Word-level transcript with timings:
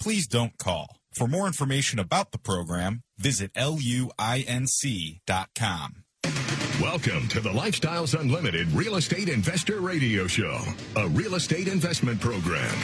Please 0.00 0.26
don't 0.26 0.56
call. 0.58 0.98
For 1.12 1.28
more 1.28 1.46
information 1.46 1.98
about 1.98 2.32
the 2.32 2.38
program, 2.38 3.02
visit 3.18 3.52
luinc.com. 3.54 4.04
Welcome 6.82 7.28
to 7.28 7.40
the 7.40 7.50
Lifestyles 7.50 8.18
Unlimited 8.18 8.68
Real 8.72 8.96
Estate 8.96 9.28
Investor 9.28 9.80
Radio 9.80 10.26
Show, 10.26 10.58
a 10.96 11.06
real 11.08 11.36
estate 11.36 11.68
investment 11.68 12.20
program. 12.20 12.74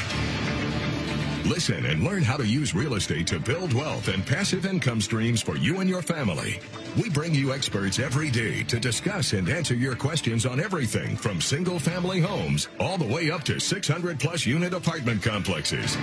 Listen 1.44 1.84
and 1.86 2.04
learn 2.04 2.22
how 2.22 2.36
to 2.36 2.46
use 2.46 2.72
real 2.74 2.94
estate 2.94 3.26
to 3.26 3.40
build 3.40 3.72
wealth 3.72 4.06
and 4.06 4.24
passive 4.24 4.64
income 4.64 5.00
streams 5.00 5.42
for 5.42 5.56
you 5.56 5.80
and 5.80 5.90
your 5.90 6.02
family. 6.02 6.60
We 6.96 7.10
bring 7.10 7.34
you 7.34 7.52
experts 7.52 7.98
every 7.98 8.30
day 8.30 8.62
to 8.64 8.78
discuss 8.78 9.32
and 9.32 9.48
answer 9.48 9.74
your 9.74 9.96
questions 9.96 10.46
on 10.46 10.60
everything 10.60 11.16
from 11.16 11.40
single 11.40 11.80
family 11.80 12.20
homes 12.20 12.68
all 12.78 12.96
the 12.96 13.12
way 13.12 13.32
up 13.32 13.42
to 13.44 13.58
600 13.58 14.20
plus 14.20 14.46
unit 14.46 14.72
apartment 14.72 15.22
complexes. 15.22 15.96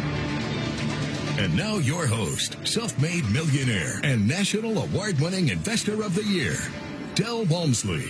And 1.40 1.56
now 1.56 1.76
your 1.78 2.08
host, 2.08 2.58
self-made 2.64 3.30
millionaire 3.30 4.02
and 4.04 4.28
national 4.28 4.82
award-winning 4.82 5.50
investor 5.50 6.02
of 6.02 6.16
the 6.16 6.24
year, 6.24 6.56
Del 7.14 7.46
Walmsley. 7.46 8.08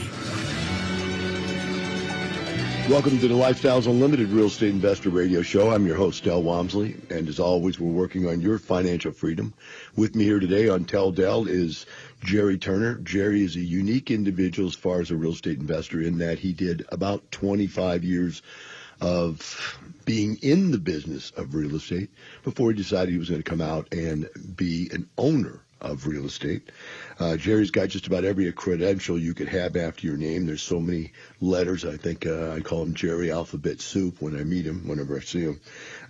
Welcome 2.90 3.20
to 3.20 3.28
the 3.28 3.36
Lifestyles 3.36 3.86
Unlimited 3.86 4.30
Real 4.30 4.46
Estate 4.46 4.70
Investor 4.70 5.10
Radio 5.10 5.42
Show. 5.42 5.72
I'm 5.72 5.86
your 5.86 5.98
host, 5.98 6.24
Del 6.24 6.42
Walmsley, 6.42 6.96
and 7.10 7.28
as 7.28 7.38
always, 7.38 7.82
we're 7.82 7.92
working 7.92 8.30
on 8.30 8.40
your 8.40 8.58
financial 8.58 9.12
freedom. 9.12 9.54
With 9.98 10.16
me 10.16 10.24
here 10.24 10.40
today 10.40 10.70
on 10.70 10.86
Tell 10.86 11.12
Del 11.12 11.50
is 11.50 11.86
Jerry 12.24 12.58
Turner. 12.58 12.96
Jerry 13.00 13.44
is 13.44 13.58
a 13.58 13.60
unique 13.60 14.10
individual 14.10 14.70
as 14.70 14.76
far 14.76 15.02
as 15.02 15.12
a 15.12 15.18
real 15.18 15.34
estate 15.34 15.60
investor 15.60 16.02
in 16.02 16.18
that 16.20 16.40
he 16.40 16.54
did 16.54 16.86
about 16.94 17.30
25 17.34 18.06
years 18.06 18.42
of 19.02 19.80
being 20.06 20.38
in 20.42 20.72
the 20.72 20.78
business 20.78 21.32
of 21.32 21.54
real 21.54 21.76
estate 21.76 22.10
before 22.44 22.72
he 22.72 22.78
decided 22.78 23.12
he 23.12 23.20
was 23.20 23.30
going 23.30 23.42
to 23.42 23.50
come 23.50 23.62
out 23.62 23.94
and 23.94 24.30
be 24.56 24.90
an 24.92 25.10
owner 25.18 25.62
of 25.82 26.08
real 26.08 26.26
estate. 26.26 26.72
Uh, 27.20 27.38
Jerry's 27.38 27.72
got 27.72 27.90
just 27.90 28.08
about 28.08 28.26
every 28.26 28.52
credential 28.52 29.20
you 29.20 29.34
could 29.34 29.50
have 29.50 29.76
after 29.76 30.08
your 30.08 30.18
name. 30.18 30.46
There's 30.46 30.62
so 30.62 30.80
many 30.80 31.12
letters. 31.40 31.86
I 31.86 31.98
think 31.98 32.26
uh, 32.26 32.52
I 32.52 32.62
call 32.62 32.84
him 32.84 32.94
Jerry 32.94 33.32
Alphabet 33.32 33.80
Soup 33.80 34.20
when 34.22 34.36
I 34.36 34.44
meet 34.44 34.66
him, 34.66 34.88
whenever 34.88 35.18
I 35.18 35.20
see 35.20 35.42
him. 35.42 35.62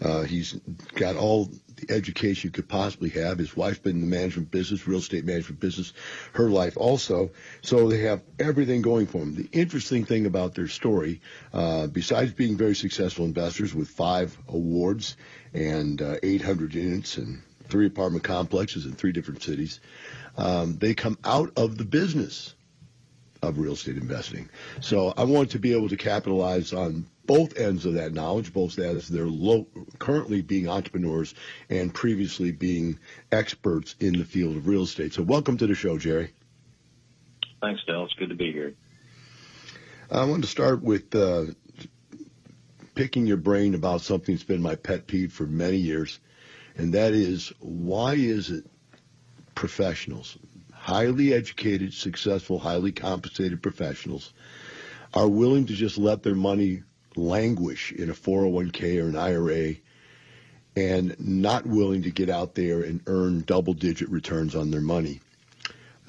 Uh, 0.02 0.22
he's 0.22 0.54
got 0.96 1.16
all 1.16 1.50
the 1.78 1.94
education 1.94 2.48
you 2.48 2.52
could 2.52 2.68
possibly 2.68 3.10
have. 3.10 3.38
His 3.38 3.56
wife's 3.56 3.80
been 3.80 3.98
in 3.98 4.02
the 4.02 4.08
management 4.08 4.52
business, 4.52 4.88
real 4.88 5.00
estate 5.00 5.26
management 5.26 5.60
business, 5.60 5.94
her 6.34 6.50
life 6.50 6.78
also. 6.78 7.32
So 7.62 7.88
they 7.88 8.00
have 8.00 8.22
everything 8.40 8.82
going 8.82 9.08
for 9.08 9.20
them. 9.20 9.36
The 9.36 9.50
interesting 9.52 10.06
thing 10.06 10.26
about 10.26 10.56
their 10.56 10.68
story, 10.68 11.22
uh, 11.54 11.88
besides 11.88 12.34
being 12.34 12.58
very 12.58 12.76
successful 12.76 13.26
investors 13.26 13.74
with 13.74 13.90
five 13.90 14.38
awards 14.48 15.16
and 15.54 16.02
uh, 16.02 16.16
800 16.22 16.74
units 16.74 17.18
and 17.18 17.42
three 17.70 17.88
apartment 17.88 18.24
complexes 18.24 18.86
in 18.86 18.94
three 18.94 19.12
different 19.12 19.44
cities. 19.44 19.80
Um, 20.38 20.78
they 20.78 20.94
come 20.94 21.18
out 21.24 21.52
of 21.58 21.78
the 21.78 21.86
business 21.86 22.54
of 23.42 23.60
real 23.60 23.74
estate 23.74 23.98
investing. 23.98 24.50
So 24.82 25.14
I 25.16 25.24
want 25.26 25.52
to 25.52 25.60
be 25.60 25.74
able 25.74 25.90
to 25.90 25.98
capitalize 25.98 26.74
on 26.74 27.06
both 27.28 27.58
ends 27.58 27.86
of 27.86 27.94
that 27.94 28.14
knowledge, 28.14 28.54
both 28.54 28.80
as 28.80 29.08
they're 29.08 29.26
low, 29.26 29.68
currently 30.00 30.42
being 30.42 30.68
entrepreneurs 30.68 31.36
and 31.70 31.94
previously 31.94 32.52
being 32.52 32.98
experts 33.32 33.96
in 34.00 34.18
the 34.18 34.26
field 34.26 34.56
of 34.56 34.68
real 34.68 34.84
estate. 34.84 35.14
So 35.14 35.24
welcome 35.24 35.58
to 35.58 35.68
the 35.68 35.76
show, 35.76 35.98
Jerry. 35.98 36.34
Thanks, 37.62 37.84
Del. 37.86 38.06
It's 38.06 38.14
good 38.14 38.30
to 38.30 38.36
be 38.36 38.52
here. 38.52 38.74
I 40.10 40.24
want 40.24 40.44
to 40.44 40.50
start 40.50 40.82
with 40.82 41.14
uh, 41.14 41.46
picking 42.96 43.28
your 43.28 43.38
brain 43.38 43.76
about 43.76 44.02
something 44.02 44.34
that's 44.34 44.46
been 44.46 44.62
my 44.62 44.76
pet 44.76 45.06
peeve 45.06 45.34
for 45.34 45.46
many 45.46 45.78
years, 45.78 46.20
and 46.78 46.94
that 46.94 47.14
is 47.14 47.52
why 47.60 48.14
is 48.14 48.50
it 48.50 48.66
professionals, 49.54 50.38
highly 50.72 51.34
educated, 51.34 51.94
successful, 51.94 52.58
highly 52.58 52.94
compensated 52.94 53.62
professionals, 53.62 54.32
are 55.14 55.28
willing 55.28 55.66
to 55.66 55.74
just 55.74 55.98
let 55.98 56.24
their 56.24 56.36
money 56.36 56.84
languish 57.18 57.92
in 57.92 58.10
a 58.10 58.14
401k 58.14 59.04
or 59.04 59.10
an 59.10 59.16
IRA 59.16 59.76
and 60.76 61.16
not 61.20 61.66
willing 61.66 62.04
to 62.04 62.12
get 62.12 62.30
out 62.30 62.54
there 62.56 62.82
and 62.82 63.02
earn 63.08 63.42
double 63.42 63.74
digit 63.74 64.10
returns 64.10 64.56
on 64.56 64.70
their 64.70 64.82
money. 64.82 65.20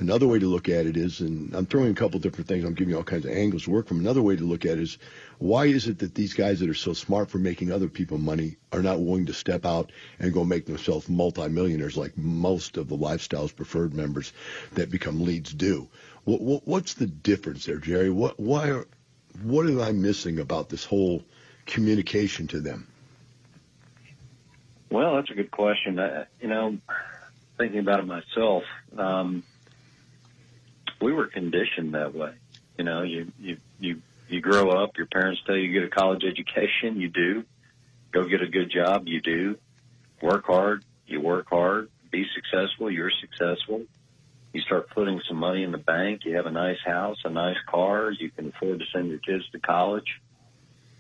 Another 0.01 0.29
way 0.29 0.39
to 0.39 0.47
look 0.47 0.69
at 0.69 0.87
it 0.87 0.97
is, 0.97 1.21
and 1.21 1.53
I'm 1.55 1.67
throwing 1.67 1.91
a 1.91 1.95
couple 1.95 2.21
different 2.21 2.47
things, 2.47 2.65
I'm 2.65 2.75
giving 2.75 2.93
you 2.93 2.99
all 2.99 3.03
kinds 3.03 3.25
of 3.25 3.33
angles 3.33 3.65
to 3.65 3.71
work 3.71 3.89
from. 3.89 3.99
Another 3.99 4.23
way 4.23 4.37
to 4.37 4.45
look 4.45 4.65
at 4.65 4.79
it 4.79 4.83
is, 4.83 4.99
why 5.39 5.67
is 5.67 5.89
it 5.89 5.99
that 5.99 6.15
these 6.15 6.35
guys 6.35 6.61
that 6.61 6.69
are 6.69 6.75
so 6.75 6.93
smart 6.93 7.31
for 7.31 7.39
making 7.39 7.73
other 7.73 7.89
people 7.89 8.17
money 8.17 8.59
are 8.71 8.83
not 8.83 9.01
willing 9.01 9.27
to 9.27 9.33
step 9.33 9.67
out 9.67 9.91
and 10.21 10.33
go 10.33 10.45
make 10.45 10.67
themselves 10.67 11.09
multimillionaires 11.09 11.97
like 11.97 12.17
most 12.17 12.77
of 12.77 12.89
the 12.89 12.97
Lifestyles 12.97 13.57
Preferred 13.57 13.93
members 13.93 14.33
that 14.75 14.89
become 14.89 15.25
leads 15.25 15.53
do? 15.53 15.89
What's 16.27 16.95
the 16.95 17.07
difference 17.07 17.65
there, 17.65 17.79
Jerry? 17.79 18.11
What, 18.11 18.39
why 18.39 18.69
are, 18.69 18.87
what 19.43 19.67
am 19.67 19.81
I 19.81 19.93
missing 19.93 20.39
about 20.39 20.69
this 20.69 20.85
whole 20.85 21.23
communication 21.67 22.47
to 22.49 22.61
them? 22.61 22.87
Well, 24.91 25.17
that's 25.17 25.31
a 25.31 25.35
good 25.35 25.51
question. 25.51 25.99
I, 25.99 26.25
you 26.41 26.49
know, 26.49 26.79
thinking 27.59 27.81
about 27.81 28.01
it 28.01 28.07
myself, 28.07 28.63
um, 28.97 29.43
we 31.01 31.13
were 31.13 31.27
conditioned 31.27 31.95
that 31.95 32.15
way. 32.15 32.33
You 32.79 32.85
know, 32.85 33.03
you 33.03 33.33
you 33.39 33.59
you 33.79 34.03
you 34.29 34.41
grow 34.41 34.71
up. 34.71 34.97
Your 34.97 35.07
parents 35.07 35.41
tell 35.47 35.57
you 35.57 35.73
get 35.73 35.85
a 35.85 35.91
college 35.91 36.23
education. 36.25 37.01
You 37.01 37.09
do. 37.09 37.45
Go 38.13 38.25
get 38.29 38.41
a 38.41 38.49
good 38.49 38.71
job. 38.71 39.07
You 39.07 39.21
do. 39.21 39.59
Work 40.23 40.47
hard. 40.47 40.85
You 41.07 41.21
work 41.21 41.49
hard. 41.51 41.91
Be 42.11 42.25
successful. 42.35 42.91
You're 42.91 43.13
successful. 43.21 43.83
You 44.59 44.65
start 44.65 44.91
putting 44.91 45.21
some 45.29 45.37
money 45.37 45.63
in 45.63 45.71
the 45.71 45.79
bank. 45.79 46.23
You 46.25 46.35
have 46.35 46.47
a 46.47 46.51
nice 46.51 46.81
house, 46.85 47.19
a 47.25 47.31
nice 47.31 47.59
car. 47.69 48.11
You 48.11 48.29
can 48.29 48.49
afford 48.49 48.81
to 48.81 48.85
send 48.93 49.09
your 49.09 49.21
kids 49.21 49.49
to 49.53 49.61
college. 49.61 50.21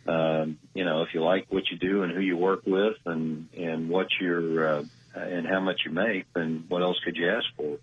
Um, 0.06 0.60
you 0.74 0.84
know, 0.84 1.02
if 1.02 1.08
you 1.12 1.24
like 1.24 1.46
what 1.48 1.64
you 1.68 1.76
do 1.76 2.04
and 2.04 2.12
who 2.12 2.20
you 2.20 2.36
work 2.36 2.60
with 2.64 2.94
and 3.04 3.48
and 3.58 3.88
what 3.88 4.06
you're 4.20 4.78
uh, 4.78 4.84
and 5.16 5.44
how 5.44 5.58
much 5.58 5.80
you 5.84 5.90
make, 5.90 6.32
then 6.34 6.66
what 6.68 6.82
else 6.82 7.00
could 7.04 7.16
you 7.16 7.28
ask 7.28 7.46
for? 7.56 7.78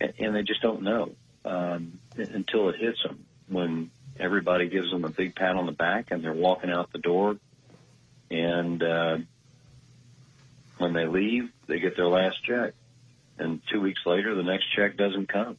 And, 0.00 0.14
and 0.18 0.34
they 0.34 0.42
just 0.42 0.62
don't 0.62 0.80
know 0.80 1.10
um, 1.44 1.98
until 2.16 2.70
it 2.70 2.76
hits 2.80 3.02
them 3.02 3.26
when 3.46 3.90
everybody 4.18 4.70
gives 4.70 4.90
them 4.90 5.04
a 5.04 5.10
big 5.10 5.34
pat 5.34 5.54
on 5.54 5.66
the 5.66 5.72
back 5.72 6.12
and 6.12 6.24
they're 6.24 6.32
walking 6.32 6.70
out 6.70 6.94
the 6.94 6.98
door. 6.98 7.36
And 8.30 8.82
uh, 8.82 9.18
when 10.78 10.94
they 10.94 11.04
leave, 11.04 11.50
they 11.66 11.78
get 11.78 11.94
their 11.94 12.08
last 12.08 12.42
check. 12.42 12.72
And 13.38 13.60
two 13.72 13.80
weeks 13.80 14.00
later, 14.06 14.34
the 14.34 14.42
next 14.42 14.66
check 14.76 14.96
doesn't 14.96 15.28
come. 15.28 15.56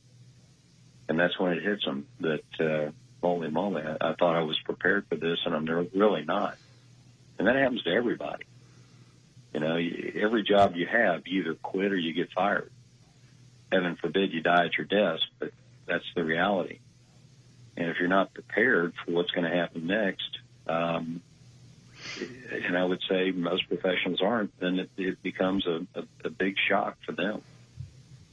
And 1.07 1.19
that's 1.19 1.37
when 1.37 1.53
it 1.53 1.63
hits 1.63 1.85
them 1.85 2.07
that, 2.21 2.59
uh, 2.59 2.91
holy 3.21 3.49
moly, 3.49 3.83
I, 3.83 4.09
I 4.09 4.13
thought 4.13 4.35
I 4.35 4.43
was 4.43 4.57
prepared 4.59 5.07
for 5.07 5.15
this 5.15 5.39
and 5.45 5.55
I'm 5.55 5.65
really 5.93 6.23
not. 6.23 6.57
And 7.37 7.47
that 7.47 7.55
happens 7.55 7.83
to 7.83 7.91
everybody. 7.91 8.45
You 9.53 9.59
know, 9.59 9.77
every 10.21 10.43
job 10.43 10.75
you 10.75 10.85
have, 10.87 11.27
you 11.27 11.41
either 11.41 11.55
quit 11.55 11.91
or 11.91 11.97
you 11.97 12.13
get 12.13 12.31
fired. 12.33 12.72
Heaven 13.72 13.97
forbid 14.01 14.31
you 14.31 14.41
die 14.41 14.66
at 14.66 14.78
your 14.78 14.85
desk, 14.85 15.23
but 15.39 15.51
that's 15.85 16.05
the 16.16 16.23
reality. 16.23 16.79
And 17.78 17.89
if 17.89 17.97
you're 17.99 18.07
not 18.07 18.33
prepared 18.33 18.93
for 19.03 19.11
what's 19.11 19.31
going 19.31 19.49
to 19.49 19.55
happen 19.55 19.87
next, 19.87 20.39
um, 20.67 21.21
and 22.51 22.78
I 22.78 22.83
would 22.83 23.01
say 23.09 23.31
most 23.31 23.67
professionals 23.67 24.21
aren't, 24.21 24.57
then 24.59 24.79
it, 24.79 24.89
it 24.97 25.23
becomes 25.23 25.66
a, 25.66 25.85
a, 25.95 26.03
a 26.25 26.29
big 26.29 26.55
shock 26.69 26.97
for 27.05 27.11
them. 27.11 27.41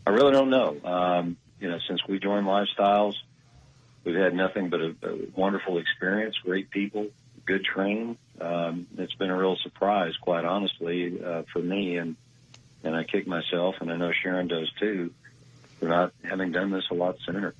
I 0.06 0.10
really 0.10 0.32
don't 0.32 0.50
know. 0.50 0.76
Um, 0.84 1.36
you 1.60 1.70
know, 1.70 1.78
since 1.86 2.00
we 2.08 2.18
joined 2.18 2.46
Lifestyles, 2.46 3.14
we've 4.04 4.16
had 4.16 4.34
nothing 4.34 4.68
but 4.68 4.80
a, 4.80 4.94
a 5.02 5.18
wonderful 5.36 5.78
experience, 5.78 6.36
great 6.38 6.70
people, 6.70 7.08
good 7.46 7.64
training. 7.64 8.18
Um, 8.40 8.86
it's 8.98 9.14
been 9.14 9.30
a 9.30 9.36
real 9.36 9.56
surprise, 9.62 10.16
quite 10.20 10.44
honestly, 10.44 11.22
uh, 11.24 11.42
for 11.52 11.60
me. 11.60 11.98
And, 11.98 12.16
and 12.82 12.96
I 12.96 13.04
kick 13.04 13.26
myself, 13.26 13.76
and 13.80 13.92
I 13.92 13.96
know 13.96 14.12
Sharon 14.12 14.48
does 14.48 14.70
too, 14.80 15.12
for 15.78 15.86
not 15.86 16.12
having 16.24 16.50
done 16.50 16.70
this 16.70 16.84
a 16.90 16.94
lot 16.94 17.16
sooner. 17.24 17.54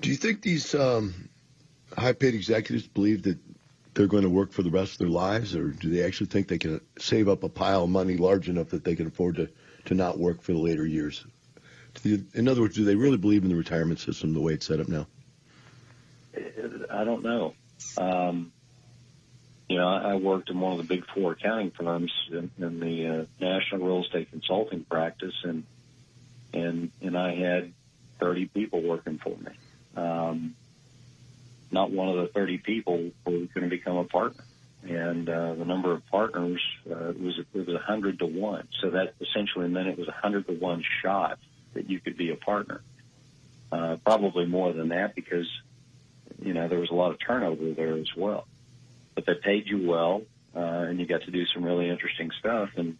Do 0.00 0.10
you 0.10 0.16
think 0.16 0.42
these 0.42 0.74
um, 0.74 1.30
high 1.96 2.12
paid 2.12 2.34
executives 2.34 2.86
believe 2.86 3.22
that 3.22 3.38
they're 3.94 4.06
going 4.06 4.24
to 4.24 4.28
work 4.28 4.52
for 4.52 4.62
the 4.62 4.70
rest 4.70 4.92
of 4.92 4.98
their 4.98 5.08
lives, 5.08 5.56
or 5.56 5.68
do 5.68 5.88
they 5.88 6.04
actually 6.04 6.26
think 6.26 6.48
they 6.48 6.58
can 6.58 6.82
save 6.98 7.30
up 7.30 7.42
a 7.42 7.48
pile 7.48 7.84
of 7.84 7.90
money 7.90 8.18
large 8.18 8.50
enough 8.50 8.68
that 8.68 8.84
they 8.84 8.94
can 8.94 9.06
afford 9.06 9.36
to, 9.36 9.48
to 9.86 9.94
not 9.94 10.18
work 10.18 10.42
for 10.42 10.52
the 10.52 10.58
later 10.58 10.86
years? 10.86 11.24
In 12.04 12.48
other 12.48 12.60
words, 12.60 12.76
do 12.76 12.84
they 12.84 12.94
really 12.94 13.16
believe 13.16 13.42
in 13.42 13.48
the 13.48 13.56
retirement 13.56 13.98
system 13.98 14.34
the 14.34 14.40
way 14.40 14.52
it's 14.52 14.66
set 14.66 14.80
up 14.80 14.88
now? 14.88 15.06
I 16.90 17.04
don't 17.04 17.22
know. 17.22 17.54
Um, 17.96 18.52
you 19.68 19.78
know, 19.78 19.88
I 19.88 20.14
worked 20.14 20.50
in 20.50 20.60
one 20.60 20.72
of 20.72 20.78
the 20.78 20.84
big 20.84 21.04
four 21.14 21.32
accounting 21.32 21.72
firms 21.72 22.12
in, 22.30 22.50
in 22.58 22.80
the 22.80 23.06
uh, 23.06 23.24
national 23.40 23.86
real 23.86 24.04
estate 24.04 24.30
consulting 24.30 24.84
practice, 24.84 25.34
and 25.42 25.64
and 26.52 26.90
and 27.02 27.18
I 27.18 27.34
had 27.34 27.72
30 28.20 28.46
people 28.46 28.82
working 28.82 29.18
for 29.18 29.36
me. 29.36 29.52
Um, 29.96 30.54
not 31.70 31.90
one 31.90 32.08
of 32.08 32.16
the 32.16 32.28
30 32.28 32.58
people 32.58 33.10
were 33.24 33.32
going 33.32 33.48
to 33.62 33.68
become 33.68 33.96
a 33.96 34.04
partner, 34.04 34.44
and 34.82 35.28
uh, 35.28 35.54
the 35.54 35.64
number 35.64 35.92
of 35.92 36.06
partners 36.06 36.62
uh, 36.90 37.12
was 37.18 37.38
it 37.38 37.46
was 37.52 37.66
100 37.68 38.18
to 38.20 38.26
one. 38.26 38.68
So 38.80 38.90
that 38.90 39.14
essentially 39.20 39.68
meant 39.68 39.88
it 39.88 39.98
was 39.98 40.08
a 40.08 40.12
100 40.12 40.46
to 40.46 40.52
one 40.52 40.84
shot 41.02 41.38
that 41.74 41.90
you 41.90 42.00
could 42.00 42.16
be 42.16 42.30
a 42.30 42.36
partner. 42.36 42.82
Uh, 43.72 43.96
probably 44.04 44.46
more 44.46 44.72
than 44.72 44.88
that 44.88 45.14
because 45.14 45.48
you 46.40 46.54
know 46.54 46.68
there 46.68 46.78
was 46.78 46.90
a 46.90 46.94
lot 46.94 47.10
of 47.10 47.18
turnover 47.18 47.72
there 47.72 47.94
as 47.94 48.14
well 48.16 48.46
but 49.16 49.26
they 49.26 49.34
paid 49.34 49.66
you 49.66 49.88
well, 49.88 50.22
uh, 50.54 50.60
and 50.60 51.00
you 51.00 51.06
got 51.06 51.22
to 51.22 51.32
do 51.32 51.44
some 51.46 51.64
really 51.64 51.88
interesting 51.88 52.30
stuff, 52.38 52.68
and 52.76 52.96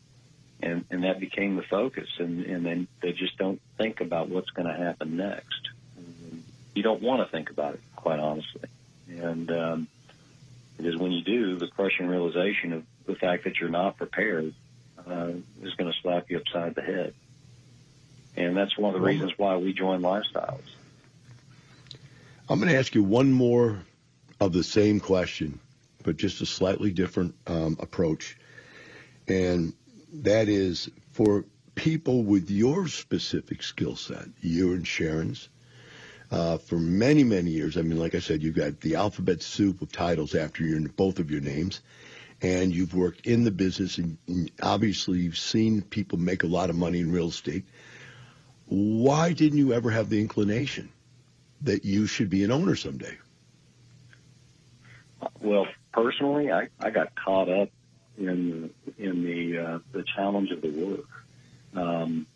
and 0.60 0.84
and 0.90 1.04
that 1.04 1.20
became 1.20 1.54
the 1.54 1.62
focus, 1.62 2.08
and 2.18 2.44
and 2.44 2.66
then 2.66 2.88
they 3.02 3.12
just 3.12 3.38
don't 3.38 3.60
think 3.78 4.00
about 4.00 4.28
what's 4.28 4.50
going 4.50 4.66
to 4.66 4.74
happen 4.74 5.16
next. 5.16 5.68
You 6.74 6.82
don't 6.82 7.02
want 7.02 7.24
to 7.24 7.30
think 7.30 7.50
about 7.50 7.74
it, 7.74 7.80
quite 7.94 8.18
honestly, 8.18 8.68
and 9.08 9.50
um, 9.50 9.88
because 10.76 10.96
when 10.96 11.12
you 11.12 11.22
do, 11.22 11.56
the 11.56 11.68
crushing 11.68 12.06
realization 12.06 12.72
of 12.72 12.82
the 13.06 13.14
fact 13.14 13.44
that 13.44 13.58
you're 13.58 13.68
not 13.68 13.96
prepared 13.96 14.52
uh, 15.06 15.30
is 15.62 15.74
going 15.74 15.92
to 15.92 15.98
slap 16.02 16.30
you 16.30 16.38
upside 16.38 16.74
the 16.74 16.82
head, 16.82 17.14
and 18.36 18.56
that's 18.56 18.76
one 18.76 18.94
of 18.94 19.00
the 19.00 19.06
reasons 19.06 19.32
why 19.36 19.56
we 19.56 19.72
join 19.72 20.02
Lifestyles. 20.02 20.60
I'm 22.48 22.60
going 22.60 22.70
to 22.70 22.78
ask 22.78 22.94
you 22.94 23.02
one 23.02 23.32
more 23.32 23.82
of 24.40 24.52
the 24.52 24.62
same 24.62 25.00
question 25.00 25.60
but 26.06 26.16
just 26.16 26.40
a 26.40 26.46
slightly 26.46 26.92
different 26.92 27.34
um, 27.48 27.76
approach. 27.80 28.38
And 29.26 29.74
that 30.22 30.48
is 30.48 30.88
for 31.10 31.44
people 31.74 32.22
with 32.22 32.48
your 32.48 32.86
specific 32.86 33.62
skill 33.62 33.96
set, 33.96 34.28
you 34.40 34.72
and 34.72 34.86
Sharon's, 34.86 35.48
uh, 36.30 36.58
for 36.58 36.76
many, 36.76 37.24
many 37.24 37.50
years. 37.50 37.76
I 37.76 37.82
mean, 37.82 37.98
like 37.98 38.14
I 38.14 38.20
said, 38.20 38.42
you've 38.42 38.56
got 38.56 38.80
the 38.80 38.96
alphabet 38.96 39.42
soup 39.42 39.82
of 39.82 39.92
titles 39.92 40.34
after 40.34 40.64
your 40.64 40.80
both 40.88 41.18
of 41.18 41.30
your 41.30 41.40
names, 41.40 41.80
and 42.42 42.74
you've 42.74 42.94
worked 42.94 43.26
in 43.26 43.44
the 43.44 43.50
business, 43.50 43.98
and, 43.98 44.18
and 44.26 44.50
obviously 44.62 45.18
you've 45.18 45.38
seen 45.38 45.82
people 45.82 46.18
make 46.18 46.42
a 46.42 46.48
lot 46.48 46.70
of 46.70 46.76
money 46.76 47.00
in 47.00 47.12
real 47.12 47.28
estate. 47.28 47.64
Why 48.66 49.32
didn't 49.32 49.58
you 49.58 49.72
ever 49.72 49.90
have 49.90 50.08
the 50.08 50.20
inclination 50.20 50.90
that 51.62 51.84
you 51.84 52.06
should 52.06 52.30
be 52.30 52.44
an 52.44 52.50
owner 52.50 52.74
someday? 52.74 53.16
Well, 55.40 55.66
personally, 55.92 56.50
I, 56.50 56.68
I 56.80 56.90
got 56.90 57.14
caught 57.14 57.48
up 57.48 57.70
in 58.18 58.70
in 58.98 59.24
the 59.24 59.58
uh, 59.58 59.78
the 59.92 60.04
challenge 60.14 60.50
of 60.50 60.60
the 60.62 60.70
work. 60.70 61.08
Um, 61.74 62.26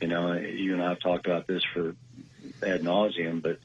you 0.00 0.08
know, 0.08 0.32
you 0.32 0.74
and 0.74 0.82
I 0.82 0.90
have 0.90 1.00
talked 1.00 1.26
about 1.26 1.46
this 1.46 1.62
for 1.74 1.94
ad 2.62 2.82
nauseum, 2.82 3.42
but 3.42 3.58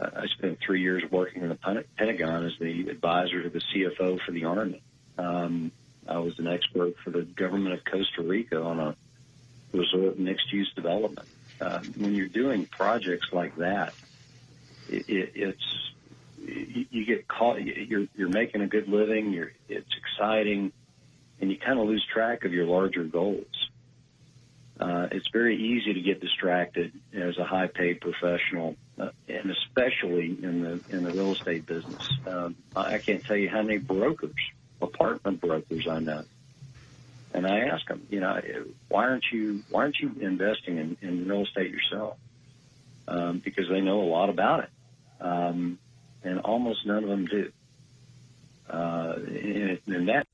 I 0.00 0.26
spent 0.36 0.58
three 0.64 0.80
years 0.80 1.02
working 1.10 1.42
in 1.42 1.48
the 1.48 1.84
Pentagon 1.96 2.46
as 2.46 2.52
the 2.60 2.88
advisor 2.88 3.42
to 3.42 3.50
the 3.50 3.60
CFO 3.60 4.18
for 4.24 4.32
the 4.32 4.44
Army. 4.44 4.82
Um, 5.16 5.72
I 6.06 6.18
was 6.18 6.38
an 6.38 6.46
expert 6.46 6.94
for 7.04 7.10
the 7.10 7.22
government 7.22 7.74
of 7.74 7.80
Costa 7.84 8.22
Rica 8.22 8.60
on 8.62 8.78
a 8.78 8.96
resort 9.72 10.18
mixed 10.18 10.52
use 10.52 10.72
development. 10.74 11.28
Uh, 11.60 11.80
when 11.96 12.14
you're 12.14 12.28
doing 12.28 12.66
projects 12.66 13.26
like 13.32 13.56
that, 13.56 13.94
it, 14.88 15.04
it, 15.08 15.32
it's 15.34 15.92
you, 16.38 16.86
you 16.90 17.04
get 17.04 17.26
caught. 17.26 17.60
You're 17.60 18.06
you're 18.14 18.28
making 18.28 18.62
a 18.62 18.68
good 18.68 18.88
living. 18.88 19.32
You're 19.32 19.52
it's 19.68 19.90
exciting, 19.96 20.72
and 21.40 21.50
you 21.50 21.58
kind 21.58 21.80
of 21.80 21.86
lose 21.86 22.06
track 22.12 22.44
of 22.44 22.52
your 22.52 22.66
larger 22.66 23.04
goals. 23.04 23.67
Uh, 24.78 25.08
it's 25.10 25.28
very 25.32 25.56
easy 25.56 25.94
to 25.94 26.00
get 26.00 26.20
distracted 26.20 26.92
as 27.12 27.36
a 27.36 27.44
high-paid 27.44 28.00
professional, 28.00 28.76
uh, 28.98 29.10
and 29.28 29.50
especially 29.50 30.38
in 30.40 30.62
the 30.62 30.96
in 30.96 31.02
the 31.02 31.10
real 31.10 31.32
estate 31.34 31.66
business. 31.66 32.02
Um, 32.26 32.54
I 32.76 32.98
can't 32.98 33.24
tell 33.24 33.36
you 33.36 33.48
how 33.48 33.62
many 33.62 33.78
brokers, 33.78 34.30
apartment 34.80 35.40
brokers, 35.40 35.88
I 35.90 35.98
know, 35.98 36.24
and 37.34 37.44
I 37.46 37.60
ask 37.66 37.86
them, 37.88 38.06
you 38.08 38.20
know, 38.20 38.40
why 38.88 39.04
aren't 39.06 39.24
you 39.32 39.64
why 39.68 39.82
aren't 39.82 39.98
you 39.98 40.12
investing 40.20 40.78
in, 40.78 40.96
in 41.02 41.28
real 41.28 41.42
estate 41.42 41.70
yourself? 41.72 42.16
Um, 43.08 43.42
because 43.44 43.68
they 43.68 43.80
know 43.80 44.02
a 44.02 44.10
lot 44.10 44.30
about 44.30 44.64
it. 44.64 44.70
Um, 45.20 45.78
and 46.22 46.40
almost 46.40 46.86
none 46.86 47.02
of 47.02 47.08
them 47.08 47.26
do. 47.26 47.52
Uh, 48.68 49.14
and, 49.16 49.78
and 49.86 50.08
that 50.08 50.27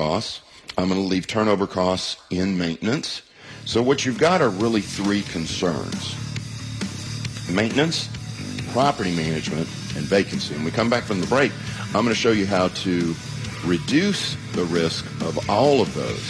costs 0.00 0.40
I'm 0.78 0.88
going 0.88 1.00
to 1.00 1.06
leave 1.06 1.26
turnover 1.26 1.66
costs 1.66 2.16
in 2.30 2.56
maintenance. 2.56 3.20
So 3.66 3.82
what 3.82 4.06
you've 4.06 4.18
got 4.18 4.40
are 4.40 4.48
really 4.48 4.80
three 4.80 5.20
concerns. 5.20 6.16
Maintenance, 7.52 8.08
property 8.72 9.14
management, 9.14 9.68
and 9.96 10.06
vacancy. 10.06 10.54
When 10.54 10.64
we 10.64 10.70
come 10.70 10.88
back 10.88 11.04
from 11.04 11.20
the 11.20 11.26
break, 11.26 11.52
I'm 11.88 12.04
going 12.04 12.08
to 12.08 12.14
show 12.14 12.30
you 12.30 12.46
how 12.46 12.68
to 12.68 13.14
reduce 13.66 14.36
the 14.52 14.64
risk 14.64 15.04
of 15.20 15.50
all 15.50 15.82
of 15.82 15.92
those 15.92 16.24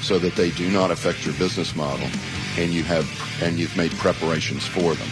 so 0.00 0.20
that 0.20 0.36
they 0.36 0.50
do 0.50 0.70
not 0.70 0.92
affect 0.92 1.24
your 1.24 1.34
business 1.34 1.74
model 1.74 2.06
and 2.56 2.72
you 2.72 2.84
have 2.84 3.10
and 3.42 3.58
you've 3.58 3.76
made 3.76 3.90
preparations 3.92 4.64
for 4.64 4.94
them. 4.94 5.08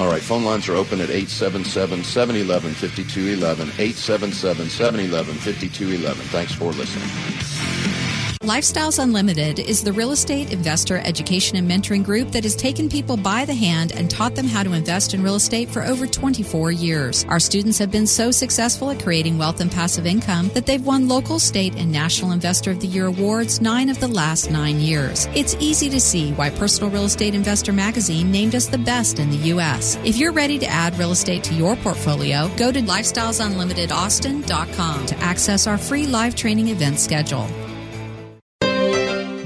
All 0.00 0.08
right, 0.08 0.20
phone 0.20 0.44
lines 0.44 0.68
are 0.68 0.74
open 0.74 1.00
at 1.00 1.08
877-711-5211, 1.08 3.70
877-711-5211. 3.78 6.14
Thanks 6.32 6.52
for 6.52 6.72
listening. 6.72 7.08
Lifestyles 8.44 9.02
Unlimited 9.02 9.58
is 9.58 9.82
the 9.82 9.94
real 9.94 10.12
estate 10.12 10.52
investor 10.52 10.98
education 10.98 11.56
and 11.56 11.66
mentoring 11.66 12.04
group 12.04 12.32
that 12.32 12.44
has 12.44 12.54
taken 12.54 12.90
people 12.90 13.16
by 13.16 13.46
the 13.46 13.54
hand 13.54 13.92
and 13.92 14.10
taught 14.10 14.34
them 14.34 14.46
how 14.46 14.62
to 14.62 14.74
invest 14.74 15.14
in 15.14 15.22
real 15.22 15.36
estate 15.36 15.70
for 15.70 15.82
over 15.82 16.06
24 16.06 16.70
years. 16.70 17.24
Our 17.30 17.40
students 17.40 17.78
have 17.78 17.90
been 17.90 18.06
so 18.06 18.30
successful 18.30 18.90
at 18.90 19.02
creating 19.02 19.38
wealth 19.38 19.62
and 19.62 19.72
passive 19.72 20.04
income 20.04 20.50
that 20.52 20.66
they've 20.66 20.84
won 20.84 21.08
local, 21.08 21.38
state, 21.38 21.74
and 21.76 21.90
national 21.90 22.32
investor 22.32 22.70
of 22.70 22.80
the 22.80 22.86
year 22.86 23.06
awards 23.06 23.62
nine 23.62 23.88
of 23.88 23.98
the 23.98 24.08
last 24.08 24.50
nine 24.50 24.78
years. 24.78 25.26
It's 25.34 25.56
easy 25.58 25.88
to 25.88 25.98
see 25.98 26.34
why 26.34 26.50
Personal 26.50 26.90
Real 26.90 27.06
Estate 27.06 27.34
Investor 27.34 27.72
magazine 27.72 28.30
named 28.30 28.54
us 28.54 28.66
the 28.66 28.76
best 28.76 29.20
in 29.20 29.30
the 29.30 29.38
U.S. 29.54 29.96
If 30.04 30.18
you're 30.18 30.32
ready 30.32 30.58
to 30.58 30.66
add 30.66 30.98
real 30.98 31.12
estate 31.12 31.44
to 31.44 31.54
your 31.54 31.76
portfolio, 31.76 32.50
go 32.58 32.70
to 32.70 32.82
lifestylesunlimitedaustin.com 32.82 35.06
to 35.06 35.18
access 35.20 35.66
our 35.66 35.78
free 35.78 36.06
live 36.06 36.34
training 36.34 36.68
event 36.68 37.00
schedule. 37.00 37.48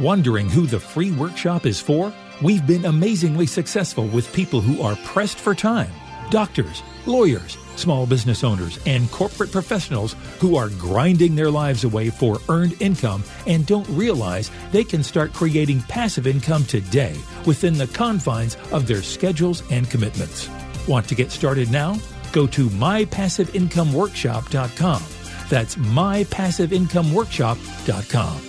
Wondering 0.00 0.48
who 0.48 0.66
the 0.66 0.78
free 0.78 1.10
workshop 1.10 1.66
is 1.66 1.80
for? 1.80 2.14
We've 2.40 2.64
been 2.64 2.84
amazingly 2.84 3.46
successful 3.46 4.06
with 4.06 4.32
people 4.32 4.60
who 4.60 4.80
are 4.80 4.94
pressed 5.04 5.38
for 5.38 5.56
time 5.56 5.90
doctors, 6.30 6.82
lawyers, 7.06 7.56
small 7.76 8.06
business 8.06 8.44
owners, 8.44 8.78
and 8.84 9.10
corporate 9.10 9.50
professionals 9.50 10.14
who 10.40 10.56
are 10.56 10.68
grinding 10.68 11.34
their 11.34 11.50
lives 11.50 11.84
away 11.84 12.10
for 12.10 12.36
earned 12.50 12.74
income 12.82 13.24
and 13.46 13.64
don't 13.66 13.88
realize 13.88 14.50
they 14.72 14.84
can 14.84 15.02
start 15.02 15.32
creating 15.32 15.80
passive 15.82 16.26
income 16.26 16.66
today 16.66 17.16
within 17.46 17.78
the 17.78 17.86
confines 17.86 18.58
of 18.72 18.86
their 18.86 19.02
schedules 19.02 19.62
and 19.70 19.88
commitments. 19.90 20.50
Want 20.86 21.08
to 21.08 21.14
get 21.14 21.32
started 21.32 21.70
now? 21.70 21.96
Go 22.32 22.46
to 22.48 22.68
mypassiveincomeworkshop.com. 22.68 25.02
That's 25.48 25.76
mypassiveincomeworkshop.com. 25.76 28.47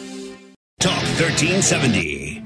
Talk 1.20 1.28
1370. 1.32 2.42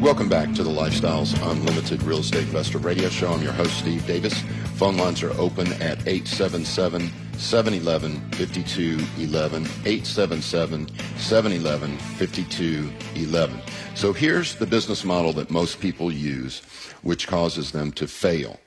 Welcome 0.00 0.28
back 0.28 0.54
to 0.54 0.62
the 0.62 0.70
Lifestyles 0.70 1.34
Unlimited 1.50 2.04
Real 2.04 2.20
Estate 2.20 2.44
Investor 2.44 2.78
Radio 2.78 3.08
Show. 3.08 3.32
I'm 3.32 3.42
your 3.42 3.50
host, 3.50 3.76
Steve 3.80 4.06
Davis. 4.06 4.40
Phone 4.76 4.96
lines 4.96 5.24
are 5.24 5.32
open 5.40 5.66
at 5.82 6.06
877 6.06 7.10
711 7.36 8.20
5211, 8.30 9.62
877 9.86 10.88
711 11.16 11.98
5211. 11.98 13.60
So 13.96 14.12
here's 14.12 14.54
the 14.54 14.66
business 14.66 15.04
model 15.04 15.32
that 15.32 15.50
most 15.50 15.80
people 15.80 16.12
use, 16.12 16.60
which 17.02 17.26
causes 17.26 17.72
them 17.72 17.90
to 17.94 18.06
fail. 18.06 18.60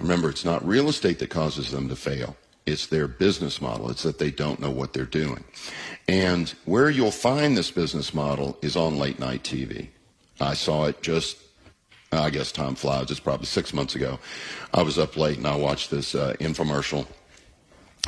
Remember, 0.00 0.30
it's 0.30 0.46
not 0.46 0.66
real 0.66 0.88
estate 0.88 1.18
that 1.18 1.28
causes 1.28 1.70
them 1.70 1.90
to 1.90 1.96
fail. 1.96 2.34
It's 2.66 2.86
their 2.86 3.06
business 3.06 3.60
model. 3.60 3.90
It's 3.90 4.02
that 4.02 4.18
they 4.18 4.30
don't 4.30 4.60
know 4.60 4.70
what 4.70 4.92
they're 4.92 5.04
doing. 5.04 5.44
And 6.08 6.50
where 6.64 6.90
you'll 6.90 7.10
find 7.10 7.56
this 7.56 7.70
business 7.70 8.12
model 8.12 8.58
is 8.60 8.76
on 8.76 8.98
late 8.98 9.18
night 9.18 9.42
TV. 9.42 9.88
I 10.40 10.54
saw 10.54 10.86
it 10.86 11.00
just, 11.02 11.38
I 12.12 12.30
guess 12.30 12.52
time 12.52 12.74
flies. 12.74 13.10
It's 13.10 13.20
probably 13.20 13.46
six 13.46 13.72
months 13.72 13.94
ago. 13.94 14.18
I 14.74 14.82
was 14.82 14.98
up 14.98 15.16
late 15.16 15.38
and 15.38 15.46
I 15.46 15.56
watched 15.56 15.90
this 15.90 16.14
uh, 16.14 16.34
infomercial. 16.40 17.06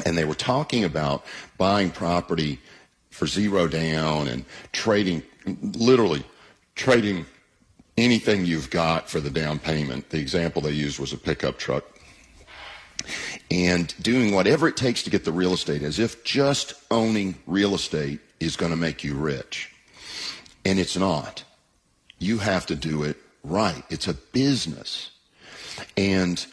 And 0.05 0.17
they 0.17 0.25
were 0.25 0.35
talking 0.35 0.85
about 0.85 1.25
buying 1.57 1.91
property 1.91 2.61
for 3.11 3.27
zero 3.27 3.67
down 3.67 4.29
and 4.29 4.45
trading, 4.73 5.23
literally 5.63 6.25
trading 6.75 7.27
anything 7.97 8.47
you've 8.47 8.71
got 8.71 9.11
for 9.11 9.21
the 9.21 9.31
down 9.31 9.59
payment. 9.59 10.11
The 10.11 10.19
example 10.19 10.63
they 10.63 10.71
used 10.71 11.01
was 11.01 11.13
a 11.13 11.17
pickup 11.17 11.59
truck. 11.59 11.85
And 13.51 13.95
doing 14.03 14.35
whatever 14.35 14.69
it 14.69 14.77
takes 14.77 15.03
to 15.05 15.11
get 15.11 15.25
the 15.25 15.33
real 15.33 15.55
estate 15.55 15.83
as 15.83 15.99
if 15.99 16.25
just 16.25 16.75
owning 16.91 17.37
real 17.47 17.75
estate 17.75 18.21
is 18.41 18.57
going 18.57 18.71
to 18.71 18.77
make 18.77 19.05
you 19.05 19.15
rich. 19.15 19.73
And 20.65 20.79
it's 20.79 20.97
not. 20.97 21.45
You 22.19 22.39
have 22.39 22.67
to 22.67 22.75
do 22.75 23.03
it 23.03 23.17
right. 23.43 23.83
It's 23.91 24.09
a 24.09 24.15
business. 24.15 25.11
And 25.97 26.45